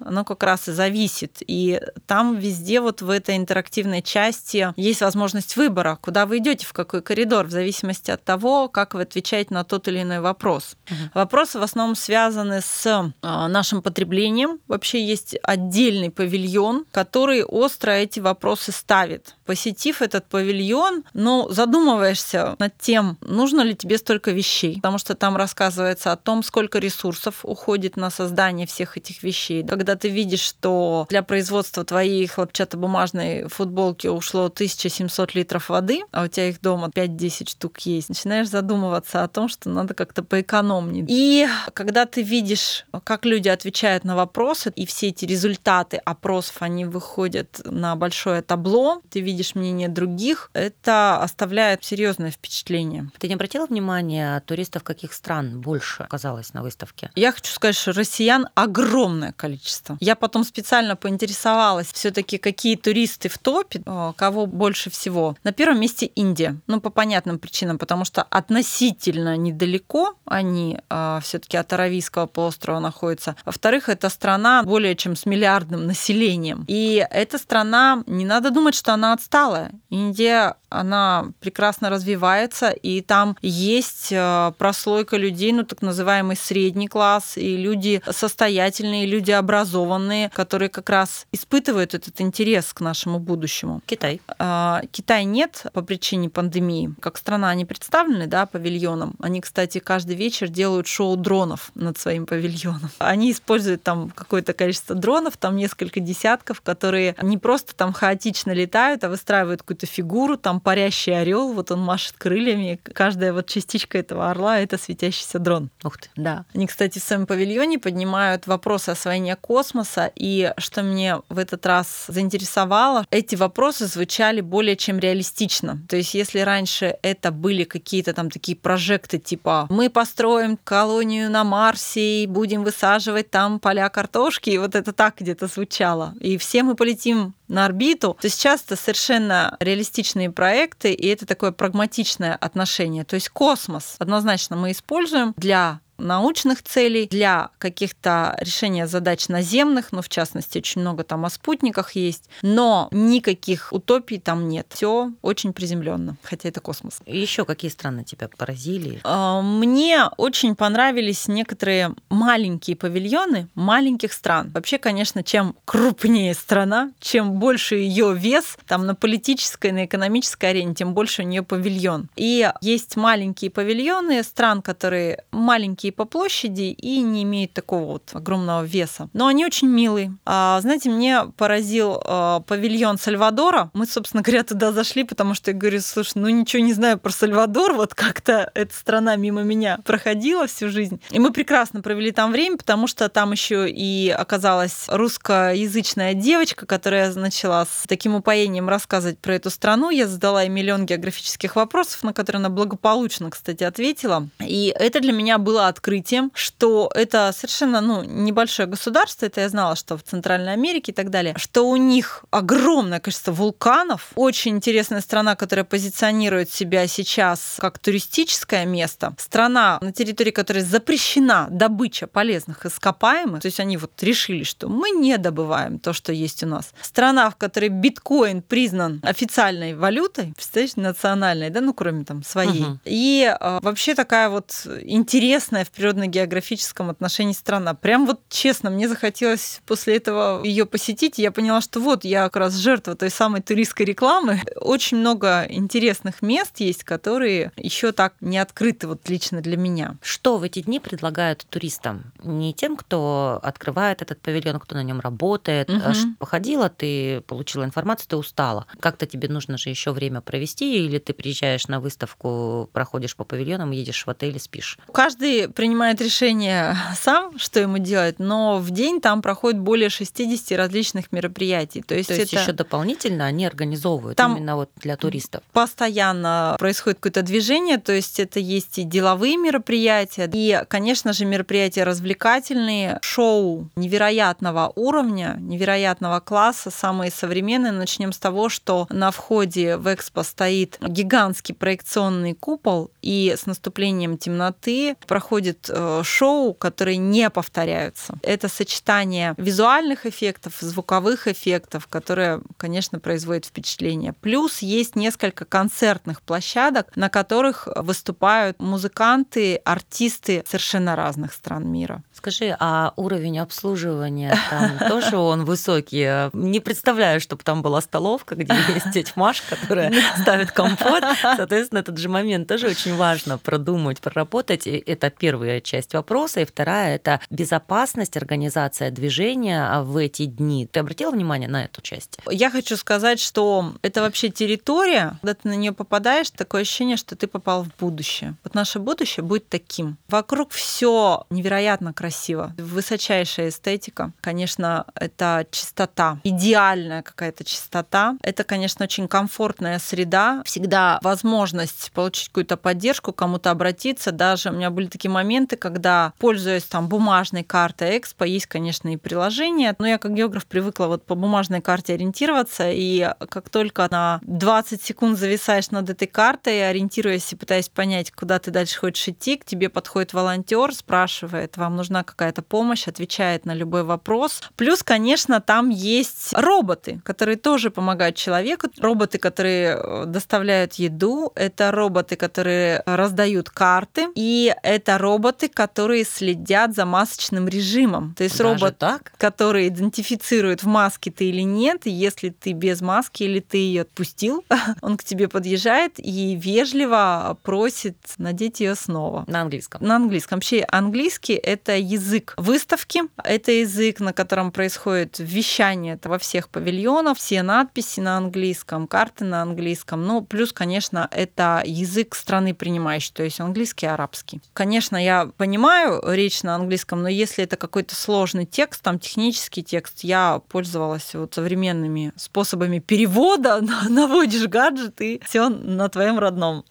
оно 0.00 0.24
как 0.24 0.42
раз 0.42 0.68
и 0.68 0.72
зависит. 0.72 1.38
И 1.46 1.80
там 2.06 2.36
везде 2.36 2.80
вот 2.80 3.02
в 3.02 3.10
этой 3.10 3.36
интерактивной 3.36 4.02
части 4.02 4.72
есть 4.76 5.00
возможность 5.00 5.56
выбора, 5.56 5.98
куда 6.00 6.26
вы 6.26 6.38
идете, 6.38 6.66
в 6.66 6.72
какой 6.72 7.02
коридор, 7.02 7.46
в 7.46 7.50
зависимости 7.50 8.10
от 8.10 8.22
того, 8.24 8.68
как 8.68 8.94
вы 8.94 9.02
отвечаете 9.02 9.54
на 9.54 9.64
тот 9.64 9.88
или 9.88 10.02
иной 10.02 10.20
вопрос. 10.20 10.76
Угу. 10.90 10.96
Вопросы 11.14 11.58
в 11.58 11.62
основном 11.62 11.96
связаны 11.96 12.60
с 12.60 13.12
а, 13.22 13.48
нашим 13.48 13.82
потреблением. 13.82 14.60
Вообще 14.68 15.04
есть 15.04 15.36
отдельный 15.42 16.10
павильон, 16.10 16.84
который 16.92 17.44
остро 17.44 17.92
эти 17.92 18.20
вопросы 18.20 18.72
ставит. 18.72 19.36
Посетив 19.46 20.02
этот 20.02 20.26
павильон, 20.26 21.04
ну, 21.14 21.48
задумываешься 21.50 22.56
над 22.58 22.76
тем, 22.78 23.16
нужно 23.20 23.62
ли 23.62 23.74
тебе 23.74 23.98
столько 23.98 24.30
вещей, 24.30 24.76
потому 24.76 24.98
что 24.98 25.14
там 25.14 25.36
рассказывается 25.36 26.12
о 26.12 26.16
том, 26.16 26.42
сколько 26.42 26.78
ресурсов 26.78 27.44
уходит 27.44 27.96
на 27.96 28.10
создание 28.10 28.66
всех 28.66 28.96
этих 28.96 29.22
вещей 29.22 29.27
вещей. 29.28 29.64
Когда 29.66 29.96
ты 29.96 30.08
видишь, 30.08 30.40
что 30.40 31.06
для 31.08 31.22
производства 31.22 31.84
твоей 31.84 32.26
хлопчатобумажной 32.26 33.48
футболки 33.48 34.06
ушло 34.06 34.46
1700 34.46 35.34
литров 35.34 35.68
воды, 35.68 36.02
а 36.12 36.24
у 36.24 36.26
тебя 36.28 36.48
их 36.48 36.60
дома 36.60 36.88
5-10 36.88 37.50
штук 37.50 37.78
есть, 37.80 38.08
начинаешь 38.08 38.48
задумываться 38.48 39.22
о 39.22 39.28
том, 39.28 39.48
что 39.48 39.68
надо 39.68 39.94
как-то 39.94 40.22
поэкономнее. 40.22 41.04
И 41.08 41.46
когда 41.74 42.06
ты 42.06 42.22
видишь, 42.22 42.86
как 43.04 43.24
люди 43.24 43.48
отвечают 43.48 44.04
на 44.04 44.16
вопросы, 44.16 44.72
и 44.74 44.86
все 44.86 45.08
эти 45.08 45.24
результаты 45.24 45.98
опросов, 45.98 46.56
они 46.60 46.84
выходят 46.84 47.60
на 47.64 47.96
большое 47.96 48.42
табло, 48.42 49.02
ты 49.10 49.20
видишь 49.20 49.54
мнение 49.54 49.88
других, 49.88 50.50
это 50.54 51.22
оставляет 51.22 51.84
серьезное 51.84 52.30
впечатление. 52.30 53.10
Ты 53.18 53.28
не 53.28 53.34
обратила 53.34 53.66
внимания, 53.66 54.40
туристов 54.46 54.82
каких 54.82 55.12
стран 55.12 55.60
больше 55.60 56.04
оказалось 56.04 56.54
на 56.54 56.62
выставке? 56.62 57.10
Я 57.14 57.32
хочу 57.32 57.52
сказать, 57.52 57.76
что 57.76 57.92
россиян 57.92 58.48
огромное 58.54 59.17
огромное 59.18 59.32
количество. 59.32 59.96
Я 60.00 60.14
потом 60.14 60.44
специально 60.44 60.96
поинтересовалась 60.96 61.88
все-таки, 61.92 62.38
какие 62.38 62.76
туристы 62.76 63.28
в 63.28 63.38
топе, 63.38 63.82
э, 63.84 64.12
кого 64.16 64.46
больше 64.46 64.90
всего. 64.90 65.36
На 65.44 65.52
первом 65.52 65.80
месте 65.80 66.06
Индия. 66.16 66.56
Ну, 66.66 66.80
по 66.80 66.90
понятным 66.90 67.38
причинам, 67.38 67.78
потому 67.78 68.04
что 68.04 68.22
относительно 68.22 69.36
недалеко 69.36 70.14
они 70.24 70.78
э, 70.90 71.20
все-таки 71.22 71.56
от 71.56 71.72
Аравийского 71.72 72.26
полуострова 72.26 72.80
находятся. 72.80 73.34
Во-вторых, 73.44 73.88
это 73.88 74.08
страна 74.08 74.62
более 74.62 74.94
чем 74.94 75.16
с 75.16 75.26
миллиардным 75.26 75.86
населением. 75.86 76.64
И 76.68 77.06
эта 77.10 77.38
страна, 77.38 78.02
не 78.06 78.24
надо 78.24 78.50
думать, 78.50 78.74
что 78.74 78.92
она 78.92 79.12
отсталая. 79.12 79.70
Индия 79.90 80.54
она 80.70 81.32
прекрасно 81.40 81.90
развивается, 81.90 82.70
и 82.70 83.00
там 83.00 83.36
есть 83.42 84.08
э, 84.10 84.52
прослойка 84.58 85.16
людей, 85.16 85.52
ну 85.52 85.64
так 85.64 85.82
называемый 85.82 86.36
средний 86.36 86.88
класс, 86.88 87.36
и 87.36 87.56
люди 87.56 88.02
состоятельные, 88.10 89.06
люди 89.06 89.30
образованные, 89.30 90.30
которые 90.30 90.68
как 90.68 90.90
раз 90.90 91.26
испытывают 91.32 91.94
этот 91.94 92.20
интерес 92.20 92.72
к 92.72 92.80
нашему 92.80 93.18
будущему. 93.18 93.80
Китай. 93.86 94.20
А, 94.38 94.82
Китай 94.92 95.24
нет 95.24 95.64
по 95.72 95.82
причине 95.82 96.28
пандемии. 96.28 96.94
Как 97.00 97.18
страна 97.18 97.50
они 97.50 97.64
представлены, 97.64 98.26
да, 98.26 98.46
павильоном. 98.46 99.14
Они, 99.20 99.40
кстати, 99.40 99.78
каждый 99.78 100.16
вечер 100.16 100.48
делают 100.48 100.86
шоу 100.86 101.16
дронов 101.16 101.70
над 101.74 101.98
своим 101.98 102.26
павильоном. 102.26 102.90
Они 102.98 103.32
используют 103.32 103.82
там 103.82 104.10
какое-то 104.10 104.52
количество 104.52 104.94
дронов, 104.94 105.36
там 105.36 105.56
несколько 105.56 106.00
десятков, 106.00 106.60
которые 106.60 107.14
не 107.22 107.38
просто 107.38 107.74
там 107.74 107.92
хаотично 107.92 108.52
летают, 108.52 109.04
а 109.04 109.08
выстраивают 109.08 109.62
какую-то 109.62 109.86
фигуру, 109.86 110.36
там 110.36 110.57
там 110.58 110.60
парящий 110.60 111.18
орел, 111.18 111.52
вот 111.52 111.70
он 111.70 111.80
машет 111.80 112.14
крыльями, 112.18 112.80
каждая 112.82 113.32
вот 113.32 113.46
частичка 113.46 113.98
этого 113.98 114.30
орла— 114.30 114.58
это 114.60 114.78
светящийся 114.78 115.38
дрон. 115.38 115.70
Ух 115.84 115.98
ты. 115.98 116.08
Да. 116.16 116.44
Они, 116.54 116.66
кстати, 116.66 116.98
в 116.98 117.02
своем 117.02 117.26
павильоне 117.26 117.78
поднимают 117.78 118.46
вопросы 118.46 118.90
освоения 118.90 119.36
космоса, 119.36 120.10
и 120.14 120.52
что 120.58 120.82
мне 120.82 121.20
в 121.28 121.38
этот 121.38 121.64
раз 121.66 122.06
заинтересовало, 122.08 123.06
эти 123.10 123.36
вопросы 123.36 123.86
звучали 123.86 124.40
более 124.40 124.76
чем 124.76 124.98
реалистично. 124.98 125.78
То 125.88 125.96
есть 125.96 126.14
если 126.14 126.40
раньше 126.40 126.96
это 127.02 127.30
были 127.30 127.64
какие-то 127.64 128.12
там 128.12 128.30
такие 128.30 128.56
прожекты, 128.56 129.18
типа 129.18 129.66
мы 129.70 129.90
построим 129.90 130.58
колонию 130.64 131.30
на 131.30 131.44
Марсе 131.44 132.24
и 132.24 132.26
будем 132.26 132.64
высаживать 132.64 133.30
там 133.30 133.60
поля 133.60 133.88
картошки, 133.88 134.50
и 134.50 134.58
вот 134.58 134.74
это 134.74 134.92
так 134.92 135.16
где-то 135.18 135.46
звучало. 135.46 136.14
И 136.20 136.36
все 136.36 136.62
мы 136.62 136.74
полетим 136.74 137.34
на 137.48 137.64
орбиту, 137.64 138.16
то 138.20 138.28
сейчас 138.28 138.62
это 138.64 138.76
совершенно 138.76 139.56
реалистичные 139.60 140.30
проекты, 140.30 140.92
и 140.92 141.06
это 141.08 141.26
такое 141.26 141.52
прагматичное 141.52 142.34
отношение. 142.34 143.04
То 143.04 143.14
есть 143.14 143.28
космос 143.30 143.96
однозначно 143.98 144.56
мы 144.56 144.72
используем 144.72 145.34
для 145.36 145.80
научных 145.98 146.62
целей, 146.62 147.06
для 147.06 147.50
каких-то 147.58 148.36
решения 148.40 148.86
задач 148.86 149.28
наземных, 149.28 149.92
ну, 149.92 150.02
в 150.02 150.08
частности, 150.08 150.58
очень 150.58 150.80
много 150.80 151.04
там 151.04 151.24
о 151.24 151.30
спутниках 151.30 151.92
есть, 151.92 152.28
но 152.42 152.88
никаких 152.90 153.72
утопий 153.72 154.18
там 154.18 154.48
нет. 154.48 154.66
Все 154.70 155.12
очень 155.22 155.52
приземленно, 155.52 156.16
хотя 156.22 156.48
это 156.48 156.60
космос. 156.60 157.00
Еще 157.06 157.44
какие 157.44 157.70
страны 157.70 158.04
тебя 158.04 158.28
поразили? 158.28 159.00
А, 159.04 159.42
мне 159.42 160.04
очень 160.16 160.54
понравились 160.54 161.28
некоторые 161.28 161.94
маленькие 162.08 162.76
павильоны 162.76 163.48
маленьких 163.54 164.12
стран. 164.12 164.50
Вообще, 164.54 164.78
конечно, 164.78 165.22
чем 165.22 165.56
крупнее 165.64 166.34
страна, 166.34 166.92
чем 167.00 167.34
больше 167.34 167.76
ее 167.76 168.14
вес 168.14 168.56
там 168.66 168.86
на 168.86 168.94
политической, 168.94 169.72
на 169.72 169.84
экономической 169.84 170.50
арене, 170.50 170.74
тем 170.74 170.94
больше 170.94 171.22
у 171.22 171.24
нее 171.24 171.42
павильон. 171.42 172.08
И 172.16 172.50
есть 172.60 172.96
маленькие 172.96 173.50
павильоны 173.50 174.22
стран, 174.22 174.62
которые 174.62 175.24
маленькие 175.30 175.87
по 175.90 176.04
площади 176.04 176.62
и 176.62 177.00
не 177.00 177.22
имеют 177.22 177.52
такого 177.52 177.84
вот 177.84 178.10
огромного 178.12 178.64
веса. 178.64 179.08
Но 179.12 179.26
они 179.26 179.44
очень 179.44 179.68
милые. 179.68 180.16
А, 180.24 180.60
знаете, 180.60 180.90
мне 180.90 181.24
поразил 181.36 182.00
а, 182.04 182.40
павильон 182.40 182.98
Сальвадора. 182.98 183.70
Мы, 183.74 183.86
собственно 183.86 184.22
говоря, 184.22 184.44
туда 184.44 184.72
зашли, 184.72 185.04
потому 185.04 185.34
что 185.34 185.50
я 185.50 185.56
говорю, 185.56 185.80
слушай, 185.80 186.12
ну 186.16 186.28
ничего 186.28 186.62
не 186.62 186.72
знаю 186.72 186.98
про 186.98 187.10
Сальвадор, 187.10 187.74
вот 187.74 187.94
как-то 187.94 188.50
эта 188.54 188.74
страна 188.74 189.16
мимо 189.16 189.42
меня 189.42 189.78
проходила 189.84 190.46
всю 190.46 190.68
жизнь. 190.68 191.00
И 191.10 191.18
мы 191.18 191.32
прекрасно 191.32 191.82
провели 191.82 192.10
там 192.12 192.32
время, 192.32 192.56
потому 192.56 192.86
что 192.86 193.08
там 193.08 193.32
еще 193.32 193.68
и 193.70 194.10
оказалась 194.10 194.86
русскоязычная 194.88 196.14
девочка, 196.14 196.66
которая 196.66 197.12
начала 197.14 197.64
с 197.64 197.86
таким 197.86 198.14
упоением 198.14 198.68
рассказывать 198.68 199.18
про 199.18 199.34
эту 199.34 199.50
страну. 199.50 199.90
Я 199.90 200.06
задала 200.06 200.42
ей 200.42 200.48
миллион 200.48 200.86
географических 200.86 201.56
вопросов, 201.56 202.02
на 202.02 202.12
которые 202.12 202.40
она 202.40 202.48
благополучно, 202.48 203.30
кстати, 203.30 203.64
ответила. 203.64 204.28
И 204.40 204.74
это 204.78 205.00
для 205.00 205.12
меня 205.12 205.38
было 205.38 205.68
открытием, 205.78 206.32
что 206.34 206.90
это 206.94 207.32
совершенно 207.32 207.80
ну, 207.80 208.02
небольшое 208.02 208.68
государство, 208.68 209.26
это 209.26 209.40
я 209.40 209.48
знала, 209.48 209.76
что 209.76 209.96
в 209.96 210.02
Центральной 210.02 210.52
Америке 210.52 210.90
и 210.90 210.94
так 210.94 211.10
далее, 211.10 211.34
что 211.38 211.68
у 211.68 211.76
них 211.76 212.24
огромное 212.30 212.98
количество 212.98 213.32
вулканов, 213.32 214.10
очень 214.16 214.56
интересная 214.56 215.00
страна, 215.00 215.36
которая 215.36 215.64
позиционирует 215.64 216.50
себя 216.50 216.86
сейчас 216.88 217.56
как 217.58 217.78
туристическое 217.78 218.66
место, 218.66 219.14
страна, 219.18 219.78
на 219.80 219.92
территории 219.92 220.32
которой 220.32 220.62
запрещена 220.62 221.46
добыча 221.50 222.06
полезных 222.06 222.66
ископаемых, 222.66 223.42
то 223.42 223.46
есть 223.46 223.60
они 223.60 223.76
вот 223.76 224.02
решили, 224.02 224.42
что 224.42 224.68
мы 224.68 224.90
не 224.90 225.16
добываем 225.16 225.78
то, 225.78 225.92
что 225.92 226.12
есть 226.12 226.42
у 226.42 226.46
нас. 226.46 226.72
Страна, 226.82 227.30
в 227.30 227.36
которой 227.36 227.68
биткоин 227.68 228.42
признан 228.42 229.00
официальной 229.04 229.74
валютой, 229.74 230.32
представляешь, 230.34 230.76
национальной, 230.76 231.50
да, 231.50 231.60
ну 231.60 231.72
кроме 231.72 232.04
там 232.04 232.24
своей. 232.24 232.64
Угу. 232.64 232.78
И 232.84 233.32
э, 233.40 233.58
вообще 233.62 233.94
такая 233.94 234.28
вот 234.28 234.66
интересная 234.82 235.67
в 235.68 235.76
природно-географическом 235.76 236.90
отношении 236.90 237.32
страна. 237.32 237.74
Прям 237.74 238.06
вот 238.06 238.20
честно, 238.28 238.70
мне 238.70 238.88
захотелось 238.88 239.60
после 239.66 239.96
этого 239.96 240.42
ее 240.44 240.66
посетить, 240.66 241.18
и 241.18 241.22
я 241.22 241.30
поняла, 241.30 241.60
что 241.60 241.80
вот 241.80 242.04
я 242.04 242.24
как 242.24 242.36
раз 242.36 242.54
жертва 242.54 242.94
той 242.94 243.10
самой 243.10 243.42
туристской 243.42 243.86
рекламы. 243.86 244.42
Очень 244.60 244.98
много 244.98 245.46
интересных 245.48 246.22
мест 246.22 246.60
есть, 246.60 246.84
которые 246.84 247.52
еще 247.56 247.92
так 247.92 248.14
не 248.20 248.38
открыты 248.38 248.88
вот 248.88 249.08
лично 249.08 249.40
для 249.40 249.56
меня. 249.56 249.96
Что 250.02 250.38
в 250.38 250.42
эти 250.42 250.60
дни 250.60 250.80
предлагают 250.80 251.46
туристам? 251.48 252.12
Не 252.22 252.52
тем, 252.54 252.76
кто 252.76 253.38
открывает 253.42 254.02
этот 254.02 254.20
павильон, 254.20 254.58
кто 254.60 254.74
на 254.74 254.82
нем 254.82 255.00
работает. 255.00 255.70
Угу. 255.70 256.16
Походила, 256.18 256.68
ты 256.68 257.20
получила 257.22 257.64
информацию, 257.64 258.08
ты 258.08 258.16
устала. 258.16 258.66
Как-то 258.80 259.06
тебе 259.06 259.28
нужно 259.28 259.58
же 259.58 259.68
еще 259.70 259.92
время 259.92 260.20
провести, 260.20 260.84
или 260.84 260.98
ты 260.98 261.12
приезжаешь 261.12 261.68
на 261.68 261.80
выставку, 261.80 262.68
проходишь 262.72 263.16
по 263.16 263.24
павильонам, 263.24 263.70
едешь 263.70 264.06
в 264.06 264.10
отель 264.10 264.36
и 264.36 264.38
спишь? 264.38 264.78
Каждый 264.92 265.48
принимает 265.58 266.00
решение 266.00 266.76
сам, 266.94 267.36
что 267.36 267.58
ему 267.58 267.78
делать, 267.78 268.20
но 268.20 268.58
в 268.58 268.70
день 268.70 269.00
там 269.00 269.22
проходит 269.22 269.58
более 269.58 269.88
60 269.88 270.56
различных 270.56 271.10
мероприятий. 271.10 271.82
То 271.82 271.96
есть, 271.96 272.10
То 272.10 272.14
есть 272.14 272.32
это... 272.32 272.42
еще 272.42 272.52
дополнительно 272.52 273.26
они 273.26 273.44
организовывают 273.44 274.16
там 274.16 274.36
именно 274.36 274.54
вот 274.54 274.70
для 274.76 274.96
туристов? 274.96 275.42
Постоянно 275.52 276.54
происходит 276.60 277.00
какое-то 277.00 277.22
движение, 277.22 277.78
то 277.78 277.92
есть 277.92 278.20
это 278.20 278.38
есть 278.38 278.78
и 278.78 278.84
деловые 278.84 279.36
мероприятия, 279.36 280.30
и, 280.32 280.62
конечно 280.68 281.12
же, 281.12 281.24
мероприятия 281.24 281.82
развлекательные, 281.82 283.00
шоу 283.02 283.68
невероятного 283.74 284.72
уровня, 284.76 285.38
невероятного 285.40 286.20
класса, 286.20 286.70
самые 286.70 287.10
современные. 287.10 287.72
Начнем 287.72 288.12
с 288.12 288.18
того, 288.18 288.48
что 288.48 288.86
на 288.90 289.10
входе 289.10 289.76
в 289.76 289.92
Экспо 289.92 290.22
стоит 290.22 290.78
гигантский 290.80 291.56
проекционный 291.56 292.34
купол, 292.34 292.92
и 293.02 293.34
с 293.36 293.46
наступлением 293.46 294.18
темноты 294.18 294.94
проходит 295.08 295.47
э, 295.68 296.02
шоу, 296.04 296.54
которые 296.54 296.96
не 296.96 297.30
повторяются. 297.30 298.14
Это 298.22 298.48
сочетание 298.48 299.34
визуальных 299.36 300.06
эффектов, 300.06 300.54
звуковых 300.60 301.28
эффектов, 301.28 301.86
которые, 301.86 302.40
конечно, 302.56 302.98
производят 303.00 303.46
впечатление. 303.46 304.12
Плюс 304.12 304.58
есть 304.58 304.96
несколько 304.96 305.44
концертных 305.44 306.22
площадок, 306.22 306.94
на 306.96 307.08
которых 307.08 307.68
выступают 307.76 308.60
музыканты, 308.60 309.56
артисты 309.64 310.42
совершенно 310.46 310.96
разных 310.96 311.32
стран 311.32 311.66
мира. 311.68 312.02
Скажи, 312.18 312.56
а 312.58 312.94
уровень 312.96 313.38
обслуживания 313.38 314.36
там 314.50 314.76
тоже 314.88 315.16
он 315.16 315.44
высокий? 315.44 316.28
Не 316.32 316.58
представляю, 316.58 317.20
чтобы 317.20 317.44
там 317.44 317.62
была 317.62 317.80
столовка, 317.80 318.34
где 318.34 318.52
есть 318.74 318.90
тетя 318.92 319.12
Маша, 319.14 319.44
которая 319.48 319.94
ставит 320.20 320.50
компот. 320.50 321.04
Соответственно, 321.22 321.78
этот 321.78 321.96
же 321.96 322.08
момент 322.08 322.48
тоже 322.48 322.66
очень 322.66 322.96
важно 322.96 323.38
продумать, 323.38 324.00
проработать. 324.00 324.66
Это 324.66 325.10
первая 325.10 325.60
часть 325.60 325.94
вопроса. 325.94 326.40
И 326.40 326.44
вторая– 326.44 326.94
это 326.96 327.20
безопасность, 327.30 328.16
организация 328.16 328.90
движения 328.90 329.80
в 329.82 329.96
эти 329.96 330.24
дни. 330.24 330.66
Ты 330.66 330.80
обратила 330.80 331.12
внимание 331.12 331.48
на 331.48 331.66
эту 331.66 331.82
часть? 331.82 332.18
Я 332.28 332.50
хочу 332.50 332.76
сказать, 332.76 333.20
что 333.20 333.74
это 333.82 334.00
вообще 334.00 334.28
территория, 334.28 335.16
когда 335.20 335.34
ты 335.34 335.46
на 335.46 335.54
нее 335.54 335.70
попадаешь, 335.70 336.32
такое 336.32 336.62
ощущение, 336.62 336.96
что 336.96 337.14
ты 337.14 337.28
попал 337.28 337.62
в 337.62 337.68
будущее. 337.78 338.34
Вот 338.42 338.56
наше 338.56 338.80
будущее 338.80 339.22
будет 339.22 339.48
таким. 339.48 339.98
Вокруг 340.08 340.50
все 340.50 341.24
невероятно 341.30 341.92
красиво 341.92 342.07
красиво. 342.08 342.54
Высочайшая 342.56 343.50
эстетика. 343.50 344.12
Конечно, 344.22 344.86
это 344.94 345.46
чистота. 345.50 346.18
Идеальная 346.24 347.02
какая-то 347.02 347.44
чистота. 347.44 348.16
Это, 348.22 348.44
конечно, 348.44 348.84
очень 348.84 349.08
комфортная 349.08 349.78
среда. 349.78 350.42
Всегда 350.44 350.98
возможность 351.02 351.92
получить 351.92 352.28
какую-то 352.28 352.56
поддержку, 352.56 353.12
кому-то 353.12 353.50
обратиться. 353.50 354.10
Даже 354.10 354.48
у 354.48 354.52
меня 354.52 354.70
были 354.70 354.86
такие 354.86 355.10
моменты, 355.10 355.56
когда, 355.56 356.12
пользуясь 356.18 356.64
там 356.64 356.88
бумажной 356.88 357.44
картой 357.44 357.98
Экспо, 357.98 358.24
есть, 358.24 358.46
конечно, 358.46 358.88
и 358.88 358.96
приложение, 358.96 359.74
но 359.78 359.86
я 359.86 359.98
как 359.98 360.14
географ 360.14 360.46
привыкла 360.46 360.86
вот 360.86 361.04
по 361.04 361.14
бумажной 361.14 361.60
карте 361.60 361.94
ориентироваться, 361.94 362.70
и 362.70 363.10
как 363.28 363.50
только 363.50 363.86
на 363.90 364.20
20 364.22 364.82
секунд 364.82 365.18
зависаешь 365.18 365.70
над 365.70 365.90
этой 365.90 366.08
картой, 366.08 366.70
ориентируясь 366.70 367.32
и 367.32 367.36
пытаясь 367.36 367.68
понять, 367.68 368.12
куда 368.12 368.38
ты 368.38 368.50
дальше 368.50 368.78
хочешь 368.78 369.08
идти, 369.08 369.36
к 369.36 369.44
тебе 369.44 369.68
подходит 369.68 370.14
волонтер, 370.14 370.74
спрашивает, 370.74 371.56
вам 371.58 371.76
нужна 371.76 371.97
нужна 371.98 372.04
какая-то 372.04 372.42
помощь, 372.42 372.88
отвечает 372.88 373.46
на 373.46 373.54
любой 373.54 373.82
вопрос. 373.82 374.42
Плюс, 374.56 374.82
конечно, 374.82 375.40
там 375.40 375.70
есть 375.70 376.32
роботы, 376.34 377.00
которые 377.04 377.36
тоже 377.36 377.70
помогают 377.70 378.16
человеку. 378.16 378.68
Роботы, 378.78 379.18
которые 379.18 379.76
э, 379.76 380.04
доставляют 380.06 380.74
еду, 380.74 381.32
это 381.34 381.70
роботы, 381.70 382.16
которые 382.16 382.82
раздают 382.86 383.50
карты, 383.50 384.08
и 384.16 384.54
это 384.62 384.98
роботы, 384.98 385.48
которые 385.48 386.04
следят 386.04 386.74
за 386.74 386.84
масочным 386.84 387.48
режимом. 387.48 388.14
То 388.16 388.24
есть 388.24 388.38
Даже 388.38 388.50
робот, 388.50 388.78
так? 388.78 389.12
который 389.18 389.68
идентифицирует, 389.68 390.62
в 390.62 390.66
маске 390.66 391.10
ты 391.10 391.24
или 391.24 391.42
нет, 391.42 391.86
и 391.86 391.90
если 391.90 392.30
ты 392.30 392.52
без 392.52 392.80
маски 392.80 393.24
или 393.24 393.40
ты 393.40 393.58
ее 393.58 393.82
отпустил, 393.82 394.44
он 394.82 394.96
к 394.96 395.04
тебе 395.04 395.28
подъезжает 395.28 395.92
и 395.98 396.36
вежливо 396.36 397.36
просит 397.42 397.96
надеть 398.18 398.60
ее 398.60 398.74
снова. 398.74 399.24
На 399.26 399.40
английском. 399.40 399.82
На 399.84 399.96
английском. 399.96 400.36
Вообще 400.36 400.64
английский 400.68 401.34
это 401.34 401.72
язык 401.88 402.34
выставки. 402.36 403.02
Это 403.22 403.52
язык, 403.52 404.00
на 404.00 404.12
котором 404.12 404.52
происходит 404.52 405.16
вещание 405.18 405.94
это 405.94 406.08
во 406.08 406.18
всех 406.18 406.48
павильонах, 406.48 407.18
все 407.18 407.42
надписи 407.42 408.00
на 408.00 408.16
английском, 408.16 408.86
карты 408.86 409.24
на 409.24 409.42
английском. 409.42 410.04
Ну, 410.04 410.22
плюс, 410.22 410.52
конечно, 410.52 411.08
это 411.10 411.62
язык 411.64 412.14
страны 412.14 412.54
принимающей, 412.54 413.12
то 413.12 413.22
есть 413.22 413.40
английский 413.40 413.86
и 413.86 413.88
арабский. 413.88 414.40
Конечно, 414.52 414.96
я 414.96 415.30
понимаю 415.36 416.02
речь 416.06 416.42
на 416.42 416.54
английском, 416.54 417.02
но 417.02 417.08
если 417.08 417.44
это 417.44 417.56
какой-то 417.56 417.94
сложный 417.94 418.46
текст, 418.46 418.82
там 418.82 418.98
технический 418.98 419.62
текст, 419.62 420.00
я 420.04 420.40
пользовалась 420.48 421.14
вот 421.14 421.34
современными 421.34 422.12
способами 422.16 422.78
перевода, 422.78 423.60
наводишь 423.88 424.46
гаджет 424.46 425.00
и 425.00 425.20
все 425.24 425.48
на 425.48 425.88
твоем 425.88 426.18
родном. 426.18 426.64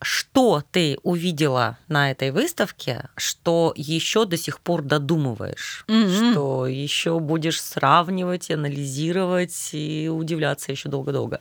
Что 0.00 0.62
ты 0.70 0.98
увидела 1.02 1.78
на 1.88 2.10
этой 2.10 2.30
выставке, 2.30 3.08
что 3.16 3.72
еще 3.76 4.24
до 4.24 4.36
сих 4.36 4.60
пор 4.60 4.82
додумываешь, 4.82 5.84
mm-hmm. 5.88 6.32
что 6.32 6.66
еще 6.66 7.18
будешь 7.18 7.60
сравнивать, 7.60 8.50
анализировать 8.50 9.70
и 9.72 10.08
удивляться 10.08 10.72
еще 10.72 10.88
долго-долго. 10.88 11.40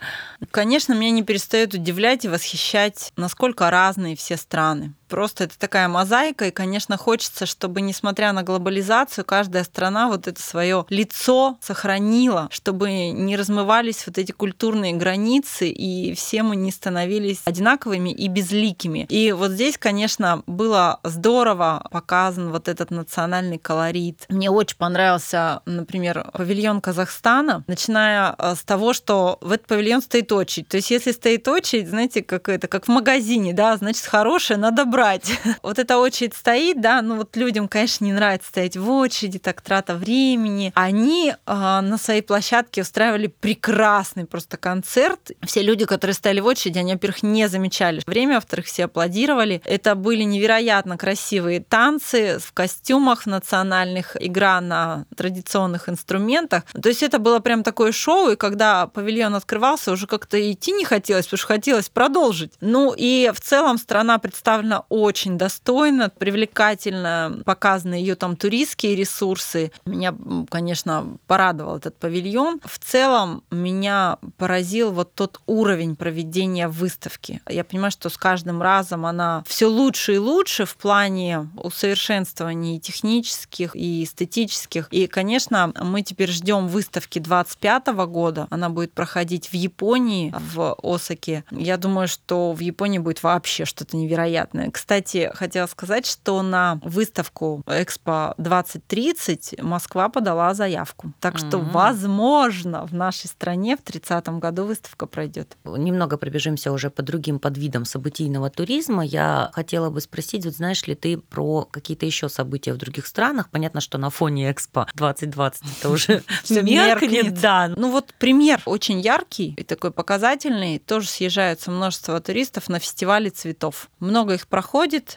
Конечно, 0.52 0.94
меня 0.94 1.12
не 1.12 1.24
перестает 1.24 1.74
удивлять 1.74 2.26
и 2.26 2.30
восхищать, 2.30 3.12
насколько 3.16 3.70
разные 3.70 4.16
все 4.16 4.38
страны. 4.38 4.94
Просто 5.08 5.46
это 5.46 5.58
такая 5.58 5.88
мозаика, 5.88 6.46
и, 6.46 6.52
конечно, 6.52 6.98
хочется, 6.98 7.46
чтобы, 7.46 7.82
несмотря 7.82 8.32
на 8.34 8.44
глобализацию, 8.44 9.26
каждая 9.26 9.64
страна 9.64 10.08
вот 10.08 10.28
это 10.28 10.42
свое 10.42 10.86
лицо 10.90 11.58
сохранила, 11.62 12.48
чтобы 12.52 13.10
не 13.10 13.36
размывались 13.36 14.06
вот 14.06 14.18
эти 14.18 14.32
культурные 14.32 14.94
границы, 14.94 15.70
и 15.70 16.14
все 16.14 16.44
мы 16.44 16.56
не 16.56 16.72
становились 16.72 17.42
одинаковыми 17.46 18.10
и 18.10 18.28
безликими. 18.28 19.06
И 19.10 19.32
вот 19.32 19.52
здесь, 19.52 19.78
конечно, 19.78 20.44
было 20.48 21.00
здорово 21.04 21.88
показан 21.92 22.52
вот 22.52 22.68
этот 22.68 22.92
национальный 22.92 23.58
колорит. 23.58 24.26
Мне 24.30 24.50
очень 24.50 24.78
понравился, 24.78 25.62
например, 25.66 26.30
павильон 26.34 26.82
Казахстана, 26.82 27.64
начиная 27.68 28.36
э, 28.38 28.56
с 28.56 28.64
того, 28.64 28.94
что 28.94 29.38
в 29.42 29.52
этот 29.52 29.68
павильон 29.68 30.02
стоит 30.02 30.32
очередь. 30.32 30.68
То 30.68 30.78
есть 30.78 30.92
если 30.92 31.12
стоит 31.12 31.48
очередь, 31.48 31.90
знаете, 31.90 32.24
как 32.24 32.50
это, 32.50 32.68
как 32.68 32.86
в 32.86 32.90
магазине, 32.90 33.54
да, 33.54 33.76
значит, 33.78 34.06
хорошее 34.06 34.60
надо 34.60 34.86
брать. 34.86 34.97
Вот 35.64 35.80
эта 35.80 35.98
очередь 35.98 36.34
стоит, 36.34 36.82
да, 36.82 37.02
ну 37.02 37.18
вот 37.18 37.36
людям, 37.36 37.68
конечно, 37.68 38.06
не 38.06 38.14
нравится 38.14 38.48
стоять 38.48 38.78
в 38.78 38.90
очереди, 38.90 39.38
так 39.38 39.62
трата 39.62 39.96
времени. 39.96 40.72
Они 40.76 41.32
э, 41.32 41.36
на 41.46 41.98
своей 41.98 42.22
площадке 42.22 42.82
устраивали 42.82 43.28
прекрасный 43.28 44.26
просто 44.26 44.58
концерт. 44.58 45.32
Все 45.46 45.62
люди, 45.62 45.86
которые 45.86 46.16
стояли 46.16 46.40
в 46.40 46.46
очереди, 46.46 46.80
они, 46.80 46.94
во-первых, 46.94 47.24
не 47.24 47.48
замечали 47.48 48.02
время, 48.08 48.36
во-вторых, 48.36 48.66
все 48.66 48.86
аплодировали. 48.86 49.62
Это 49.64 49.94
были 49.94 50.24
невероятно 50.24 50.98
красивые 50.98 51.60
танцы 51.60 52.40
в 52.40 52.54
костюмах 52.54 53.26
национальных, 53.26 54.16
игра 54.20 54.60
на 54.62 55.06
традиционных 55.16 55.90
инструментах. 55.90 56.64
То 56.82 56.90
есть 56.90 57.04
это 57.04 57.20
было 57.20 57.40
прям 57.40 57.64
такое 57.64 57.92
шоу, 57.92 58.32
и 58.32 58.36
когда 58.36 58.88
павильон 58.88 59.36
открывался, 59.36 59.92
уже 59.92 60.08
как-то 60.08 60.38
идти 60.52 60.72
не 60.72 60.86
хотелось, 60.86 61.26
потому 61.26 61.38
что 61.38 61.48
хотелось 61.48 61.90
продолжить. 61.90 62.54
Ну 62.62 62.94
и 62.98 63.32
в 63.34 63.42
целом 63.42 63.78
страна 63.78 64.18
представлена 64.18 64.84
очень 64.90 65.38
достойно, 65.38 66.10
привлекательно 66.10 67.42
показаны 67.46 67.96
ее 67.96 68.16
там 68.16 68.36
туристские 68.36 68.96
ресурсы. 68.96 69.72
Меня, 69.86 70.16
конечно, 70.50 71.18
порадовал 71.28 71.78
этот 71.78 71.98
павильон. 71.98 72.60
В 72.64 72.80
целом 72.80 73.44
меня 73.52 74.18
поразил 74.38 74.92
вот 74.92 75.14
тот 75.14 75.42
уровень 75.46 75.96
проведения 75.96 76.68
выставки. 76.68 77.42
Я 77.50 77.64
понимаю, 77.64 77.92
что 77.92 78.10
с 78.10 78.18
каждым 78.18 78.62
разом 78.62 79.06
она 79.06 79.44
все 79.48 79.68
лучше 79.68 80.16
и 80.16 80.18
лучше 80.18 80.66
в 80.66 80.76
плане 80.76 81.50
усовершенствования 81.56 82.78
и 82.78 82.80
технических, 82.80 83.76
и 83.76 84.04
эстетических. 84.04 84.88
И, 84.92 85.08
конечно, 85.08 85.74
мы 85.82 86.02
теперь 86.02 86.32
ждем 86.32 86.68
выставки 86.68 87.20
25 87.20 87.88
года. 88.08 88.48
Она 88.50 88.70
будет 88.70 88.94
проходить 88.94 89.48
в 89.48 89.54
Японии, 89.54 90.34
в 90.54 90.76
Осаке. 90.82 91.44
Я 91.52 91.78
думаю, 91.78 92.08
что 92.08 92.54
в 92.54 92.60
Японии 92.60 93.00
будет 93.00 93.24
вообще 93.24 93.66
что-то 93.66 93.98
невероятное. 93.98 94.72
Кстати, 94.78 95.32
хотела 95.34 95.66
сказать, 95.66 96.06
что 96.06 96.44
на 96.44 96.80
выставку 96.84 97.64
Экспо 97.66 98.36
2030 98.38 99.60
Москва 99.64 100.08
подала 100.08 100.54
заявку. 100.54 101.14
Так 101.20 101.40
что, 101.40 101.58
mm-hmm. 101.58 101.72
возможно, 101.72 102.86
в 102.86 102.94
нашей 102.94 103.26
стране 103.26 103.76
в 103.76 103.82
30 103.82 104.30
году 104.38 104.66
выставка 104.66 105.08
пройдет. 105.08 105.58
Немного 105.66 106.18
пробежимся 106.18 106.72
уже 106.72 106.92
по 106.92 107.02
другим 107.02 107.40
подвидам 107.40 107.86
событийного 107.86 108.52
туризма. 108.52 109.04
Я 109.04 109.50
хотела 109.54 109.90
бы 109.90 110.00
спросить, 110.00 110.46
вот 110.46 110.54
знаешь 110.54 110.86
ли 110.86 110.94
ты 110.94 111.18
про 111.18 111.64
какие-то 111.66 112.06
еще 112.06 112.30
события 112.30 112.72
в 112.74 112.78
других 112.78 113.08
странах? 113.08 113.50
Понятно, 113.50 113.82
что 113.82 113.98
на 113.98 114.12
фоне 114.12 114.52
Экспо 114.52 114.86
2020 114.94 115.64
это 115.80 115.90
уже 115.90 116.22
все 116.44 116.62
меркнет. 116.62 117.42
Да. 117.42 117.74
Ну 117.76 117.90
вот 117.90 118.14
пример 118.20 118.62
очень 118.66 119.00
яркий 119.00 119.56
и 119.58 119.64
такой 119.64 119.90
показательный. 119.90 120.78
Тоже 120.78 121.08
съезжаются 121.08 121.72
множество 121.72 122.22
туристов 122.22 122.70
на 122.70 122.78
фестивале 122.78 123.32
цветов. 123.32 123.90
Много 124.00 124.36
их 124.36 124.48
проходит. 124.48 124.67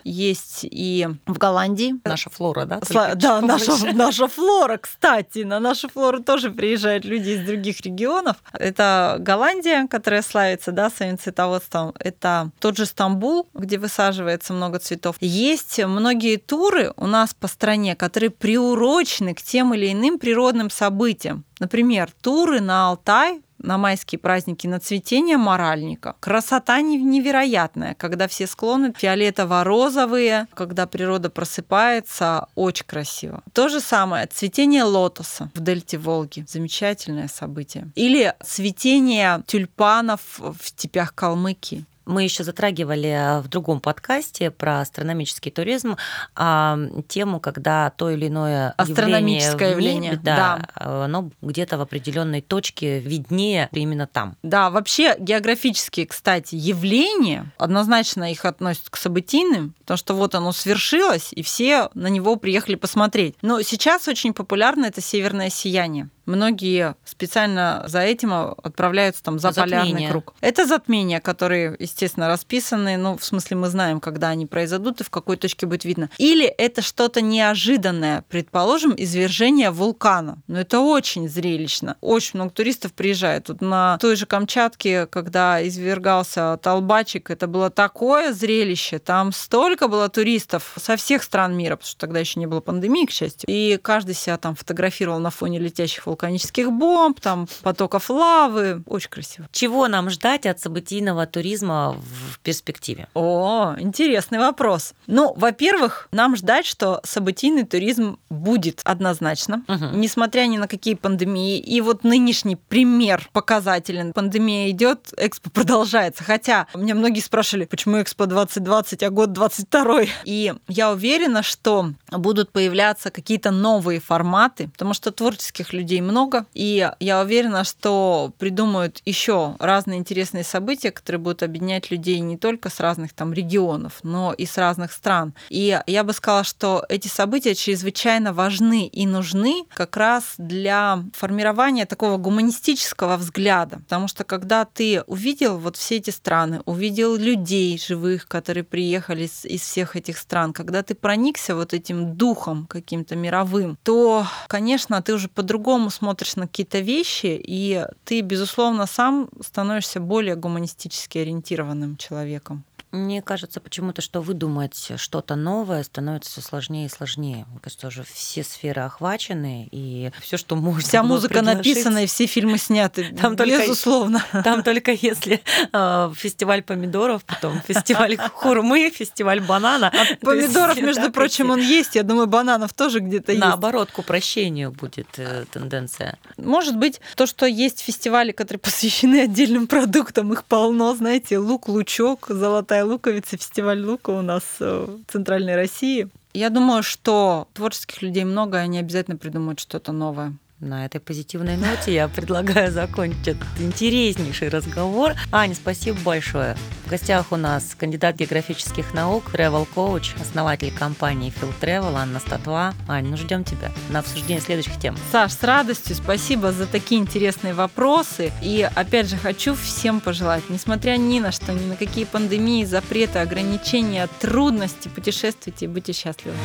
Есть 0.04 0.60
и 0.62 1.08
в 1.26 1.38
Голландии. 1.38 1.94
Наша 2.04 2.30
флора, 2.30 2.64
да? 2.64 2.78
Сла- 2.78 3.14
да, 3.14 3.40
наша, 3.40 3.72
наша 3.94 4.28
флора, 4.28 4.78
кстати. 4.78 5.40
На 5.40 5.60
нашу 5.60 5.88
флору 5.88 6.22
тоже 6.22 6.50
приезжают 6.50 7.04
люди 7.04 7.30
из 7.30 7.46
других 7.46 7.80
регионов. 7.80 8.36
Это 8.52 9.16
Голландия, 9.20 9.86
которая 9.88 10.22
славится 10.22 10.72
да, 10.72 10.90
своим 10.90 11.18
цветоводством. 11.18 11.94
Это 11.98 12.50
тот 12.58 12.76
же 12.76 12.86
Стамбул, 12.86 13.48
где 13.54 13.78
высаживается 13.78 14.52
много 14.52 14.78
цветов. 14.78 15.16
Есть 15.20 15.78
многие 15.84 16.36
туры 16.36 16.92
у 16.96 17.06
нас 17.06 17.34
по 17.34 17.48
стране, 17.48 17.96
которые 17.96 18.30
приурочены 18.30 19.34
к 19.34 19.42
тем 19.42 19.74
или 19.74 19.92
иным 19.92 20.18
природным 20.18 20.70
событиям. 20.70 21.44
Например, 21.58 22.10
туры 22.22 22.60
на 22.60 22.88
Алтай 22.88 23.42
на 23.62 23.78
майские 23.78 24.18
праздники 24.18 24.66
на 24.66 24.80
цветение 24.80 25.36
моральника. 25.36 26.16
Красота 26.20 26.80
невероятная, 26.80 27.94
когда 27.94 28.28
все 28.28 28.46
склоны 28.46 28.92
фиолетово-розовые, 28.96 30.46
когда 30.54 30.86
природа 30.86 31.30
просыпается, 31.30 32.46
очень 32.54 32.86
красиво. 32.86 33.42
То 33.52 33.68
же 33.68 33.80
самое 33.80 34.26
цветение 34.26 34.82
лотоса 34.82 35.50
в 35.54 35.60
дельте 35.60 35.98
Волги. 35.98 36.44
Замечательное 36.48 37.28
событие. 37.28 37.90
Или 37.94 38.34
цветение 38.42 39.42
тюльпанов 39.46 40.20
в 40.38 40.56
степях 40.62 41.14
Калмыкии. 41.14 41.84
Мы 42.06 42.24
еще 42.24 42.44
затрагивали 42.44 43.08
э, 43.08 43.40
в 43.40 43.48
другом 43.48 43.80
подкасте 43.80 44.50
про 44.50 44.80
астрономический 44.80 45.50
туризм 45.50 45.96
а, 46.34 46.78
тему, 47.08 47.40
когда 47.40 47.90
то 47.90 48.10
или 48.10 48.28
иное 48.28 48.74
астрономическое 48.76 49.72
явление, 49.72 50.12
небе, 50.12 50.20
да, 50.22 50.68
да. 50.76 51.04
оно 51.04 51.30
где-то 51.42 51.78
в 51.78 51.80
определенной 51.82 52.40
точке 52.40 53.00
виднее 53.00 53.68
именно 53.72 54.06
там. 54.06 54.36
Да, 54.42 54.70
вообще 54.70 55.16
географические, 55.18 56.06
кстати, 56.06 56.54
явления 56.54 57.52
однозначно 57.58 58.30
их 58.30 58.44
относят 58.44 58.90
к 58.90 58.96
событийным, 58.96 59.74
потому 59.80 59.98
что 59.98 60.14
вот 60.14 60.34
оно 60.34 60.52
свершилось, 60.52 61.28
и 61.32 61.42
все 61.42 61.90
на 61.94 62.08
него 62.08 62.36
приехали 62.36 62.74
посмотреть. 62.74 63.36
Но 63.42 63.62
сейчас 63.62 64.08
очень 64.08 64.34
популярно 64.34 64.86
это 64.86 65.00
северное 65.00 65.50
сияние. 65.50 66.08
Многие 66.30 66.94
специально 67.04 67.84
за 67.86 68.00
этим 68.00 68.32
отправляются 68.32 69.22
там 69.22 69.38
за 69.38 69.50
затмение. 69.50 69.80
полярный 69.80 70.10
круг. 70.10 70.34
Это 70.40 70.66
затмения, 70.66 71.20
которые, 71.20 71.76
естественно, 71.78 72.28
расписаны. 72.28 72.96
Ну, 72.96 73.18
в 73.18 73.24
смысле, 73.24 73.56
мы 73.56 73.68
знаем, 73.68 74.00
когда 74.00 74.28
они 74.28 74.46
произойдут 74.46 75.00
и 75.00 75.04
в 75.04 75.10
какой 75.10 75.36
точке 75.36 75.66
будет 75.66 75.84
видно. 75.84 76.08
Или 76.18 76.46
это 76.46 76.82
что-то 76.82 77.20
неожиданное, 77.20 78.24
предположим, 78.28 78.94
извержение 78.96 79.70
вулкана. 79.70 80.38
Но 80.46 80.60
это 80.60 80.80
очень 80.80 81.28
зрелищно. 81.28 81.96
Очень 82.00 82.38
много 82.38 82.52
туристов 82.52 82.92
приезжает. 82.92 83.44
Тут 83.44 83.60
на 83.60 83.98
той 83.98 84.16
же 84.16 84.26
Камчатке, 84.26 85.06
когда 85.06 85.66
извергался 85.66 86.58
Толбачик, 86.62 87.30
это 87.30 87.46
было 87.46 87.70
такое 87.70 88.32
зрелище. 88.32 88.98
Там 88.98 89.32
столько 89.32 89.88
было 89.88 90.08
туристов 90.08 90.74
со 90.76 90.96
всех 90.96 91.22
стран 91.22 91.56
мира, 91.56 91.76
потому 91.76 91.88
что 91.88 91.98
тогда 91.98 92.20
еще 92.20 92.38
не 92.38 92.46
было 92.46 92.60
пандемии, 92.60 93.06
к 93.06 93.10
счастью. 93.10 93.48
И 93.48 93.78
каждый 93.82 94.14
себя 94.14 94.36
там 94.36 94.54
фотографировал 94.54 95.18
на 95.18 95.30
фоне 95.30 95.58
летящих 95.58 96.06
вулканических 96.20 96.70
бомб, 96.70 97.20
там 97.20 97.48
потоков 97.62 98.10
лавы. 98.10 98.82
Очень 98.86 99.10
красиво. 99.10 99.48
Чего 99.52 99.88
нам 99.88 100.10
ждать 100.10 100.46
от 100.46 100.60
событийного 100.60 101.26
туризма 101.26 101.96
в 102.32 102.38
перспективе? 102.40 103.08
О, 103.14 103.74
интересный 103.78 104.38
вопрос. 104.38 104.92
Ну, 105.06 105.32
во-первых, 105.36 106.08
нам 106.12 106.36
ждать, 106.36 106.66
что 106.66 107.00
событийный 107.04 107.64
туризм 107.64 108.18
будет 108.28 108.80
однозначно, 108.84 109.64
угу. 109.66 109.86
несмотря 109.94 110.46
ни 110.46 110.58
на 110.58 110.68
какие 110.68 110.94
пандемии. 110.94 111.58
И 111.58 111.80
вот 111.80 112.04
нынешний 112.04 112.56
пример 112.56 113.28
показателен. 113.32 114.12
Пандемия 114.12 114.70
идет, 114.70 115.12
экспо 115.16 115.50
продолжается. 115.54 116.24
Хотя 116.24 116.66
меня 116.74 116.94
многие 116.94 117.20
спрашивали, 117.20 117.64
почему 117.64 118.02
экспо 118.02 118.26
2020, 118.26 119.02
а 119.02 119.10
год 119.10 119.32
22. 119.32 120.02
И 120.24 120.52
я 120.68 120.90
уверена, 120.92 121.42
что 121.42 121.92
будут 122.10 122.52
появляться 122.52 123.10
какие-то 123.10 123.50
новые 123.50 124.00
форматы, 124.00 124.68
потому 124.68 124.94
что 124.94 125.10
творческих 125.10 125.72
людей 125.72 126.00
много, 126.10 126.46
и 126.54 126.90
я 127.00 127.20
уверена, 127.20 127.64
что 127.64 128.32
придумают 128.38 129.00
еще 129.04 129.56
разные 129.58 129.98
интересные 129.98 130.44
события, 130.44 130.90
которые 130.90 131.20
будут 131.20 131.42
объединять 131.42 131.90
людей 131.90 132.20
не 132.20 132.36
только 132.36 132.70
с 132.70 132.80
разных 132.80 133.12
там 133.12 133.32
регионов, 133.32 134.00
но 134.02 134.32
и 134.32 134.46
с 134.46 134.58
разных 134.58 134.92
стран. 134.92 135.34
И 135.48 135.80
я 135.86 136.04
бы 136.04 136.12
сказала, 136.12 136.44
что 136.44 136.84
эти 136.88 137.08
события 137.08 137.54
чрезвычайно 137.54 138.32
важны 138.32 138.86
и 138.86 139.06
нужны 139.06 139.64
как 139.74 139.96
раз 139.96 140.34
для 140.38 141.04
формирования 141.14 141.86
такого 141.86 142.16
гуманистического 142.16 143.16
взгляда, 143.16 143.78
потому 143.80 144.08
что 144.08 144.24
когда 144.24 144.64
ты 144.64 145.02
увидел 145.06 145.58
вот 145.58 145.76
все 145.76 145.96
эти 145.96 146.10
страны, 146.10 146.62
увидел 146.64 147.16
людей 147.16 147.78
живых, 147.78 148.26
которые 148.28 148.64
приехали 148.64 149.28
из 149.44 149.60
всех 149.60 149.96
этих 149.96 150.18
стран, 150.18 150.52
когда 150.52 150.82
ты 150.82 150.94
проникся 150.94 151.54
вот 151.54 151.74
этим 151.74 152.16
духом 152.16 152.66
каким-то 152.66 153.16
мировым, 153.16 153.78
то, 153.82 154.26
конечно, 154.48 155.00
ты 155.02 155.14
уже 155.14 155.28
по-другому 155.28 155.89
смотришь 155.90 156.36
на 156.36 156.46
какие-то 156.46 156.80
вещи, 156.80 157.40
и 157.42 157.86
ты, 158.04 158.20
безусловно, 158.20 158.86
сам 158.86 159.28
становишься 159.40 160.00
более 160.00 160.36
гуманистически 160.36 161.18
ориентированным 161.18 161.96
человеком. 161.96 162.64
Мне 162.92 163.22
кажется 163.22 163.60
почему-то, 163.60 164.02
что 164.02 164.20
выдумать 164.20 164.92
что-то 164.96 165.36
новое 165.36 165.84
становится 165.84 166.30
все 166.30 166.40
сложнее 166.40 166.86
и 166.86 166.88
сложнее. 166.88 167.46
Мне 167.50 167.60
кажется, 167.60 167.86
уже 167.86 168.02
все 168.02 168.42
сферы 168.42 168.82
охвачены, 168.82 169.68
и 169.70 170.10
все, 170.20 170.36
что 170.36 170.56
можно 170.56 170.82
Вся 170.82 171.04
музыка 171.04 171.34
предложить... 171.34 171.56
написана, 171.56 172.04
и 172.04 172.06
все 172.06 172.26
фильмы 172.26 172.58
сняты, 172.58 173.14
там 173.20 173.36
безусловно. 173.36 174.24
Только, 174.32 174.42
там 174.44 174.62
только 174.64 174.92
если 174.92 175.40
э, 175.72 176.12
фестиваль 176.16 176.62
помидоров, 176.62 177.24
потом 177.24 177.60
фестиваль 177.60 178.16
хурмы, 178.34 178.90
фестиваль 178.90 179.40
банана. 179.40 179.92
А 179.94 180.16
помидоров, 180.24 180.76
между 180.80 181.12
прочим, 181.12 181.50
он 181.50 181.60
есть. 181.60 181.94
Я 181.94 182.02
думаю, 182.02 182.26
бананов 182.26 182.72
тоже 182.72 182.98
где-то 182.98 183.32
есть. 183.32 183.40
Наоборот, 183.40 183.92
к 183.92 183.98
упрощению 184.00 184.72
будет 184.72 185.06
э, 185.16 185.44
тенденция. 185.52 186.18
Может 186.36 186.76
быть, 186.76 187.00
то, 187.14 187.26
что 187.26 187.46
есть 187.46 187.80
фестивали, 187.80 188.32
которые 188.32 188.60
посвящены 188.60 189.22
отдельным 189.22 189.68
продуктам, 189.68 190.32
их 190.32 190.44
полно, 190.44 190.94
знаете, 190.96 191.38
лук-лучок, 191.38 192.26
золотая 192.28 192.79
луковица, 192.84 193.36
фестиваль 193.36 193.82
лука 193.82 194.10
у 194.10 194.22
нас 194.22 194.42
э, 194.60 194.86
в 194.86 195.10
Центральной 195.10 195.56
России. 195.56 196.08
Я 196.32 196.50
думаю, 196.50 196.82
что 196.82 197.48
творческих 197.54 198.02
людей 198.02 198.24
много, 198.24 198.58
и 198.58 198.62
они 198.62 198.78
обязательно 198.78 199.16
придумают 199.16 199.60
что-то 199.60 199.92
новое. 199.92 200.34
На 200.60 200.84
этой 200.84 201.00
позитивной 201.00 201.56
ноте 201.56 201.94
я 201.94 202.06
предлагаю 202.06 202.70
закончить 202.70 203.28
этот 203.28 203.48
интереснейший 203.58 204.50
разговор. 204.50 205.14
Аня, 205.32 205.54
спасибо 205.54 205.98
большое. 206.04 206.54
В 206.84 206.90
гостях 206.90 207.32
у 207.32 207.36
нас 207.36 207.74
кандидат 207.74 208.16
географических 208.16 208.92
наук, 208.92 209.24
travel 209.32 209.66
коуч 209.74 210.12
основатель 210.20 210.70
компании 210.70 211.32
Phil 211.32 211.50
Travel 211.62 211.94
Анна 211.96 212.20
Статва. 212.20 212.74
Аня, 212.88 213.08
ну 213.08 213.16
ждем 213.16 213.42
тебя 213.42 213.72
на 213.88 214.00
обсуждение 214.00 214.42
следующих 214.42 214.78
тем. 214.78 214.98
Саш, 215.10 215.32
с 215.32 215.42
радостью 215.42 215.96
спасибо 215.96 216.52
за 216.52 216.66
такие 216.66 217.00
интересные 217.00 217.54
вопросы. 217.54 218.30
И 218.42 218.68
опять 218.74 219.08
же 219.08 219.16
хочу 219.16 219.54
всем 219.54 220.00
пожелать, 220.00 220.42
несмотря 220.50 220.98
ни 220.98 221.20
на 221.20 221.32
что, 221.32 221.54
ни 221.54 221.64
на 221.64 221.76
какие 221.76 222.04
пандемии, 222.04 222.64
запреты, 222.64 223.20
ограничения, 223.20 224.06
трудности, 224.20 224.88
путешествуйте 224.88 225.64
и 225.64 225.68
будьте 225.68 225.94
счастливы. 225.94 226.36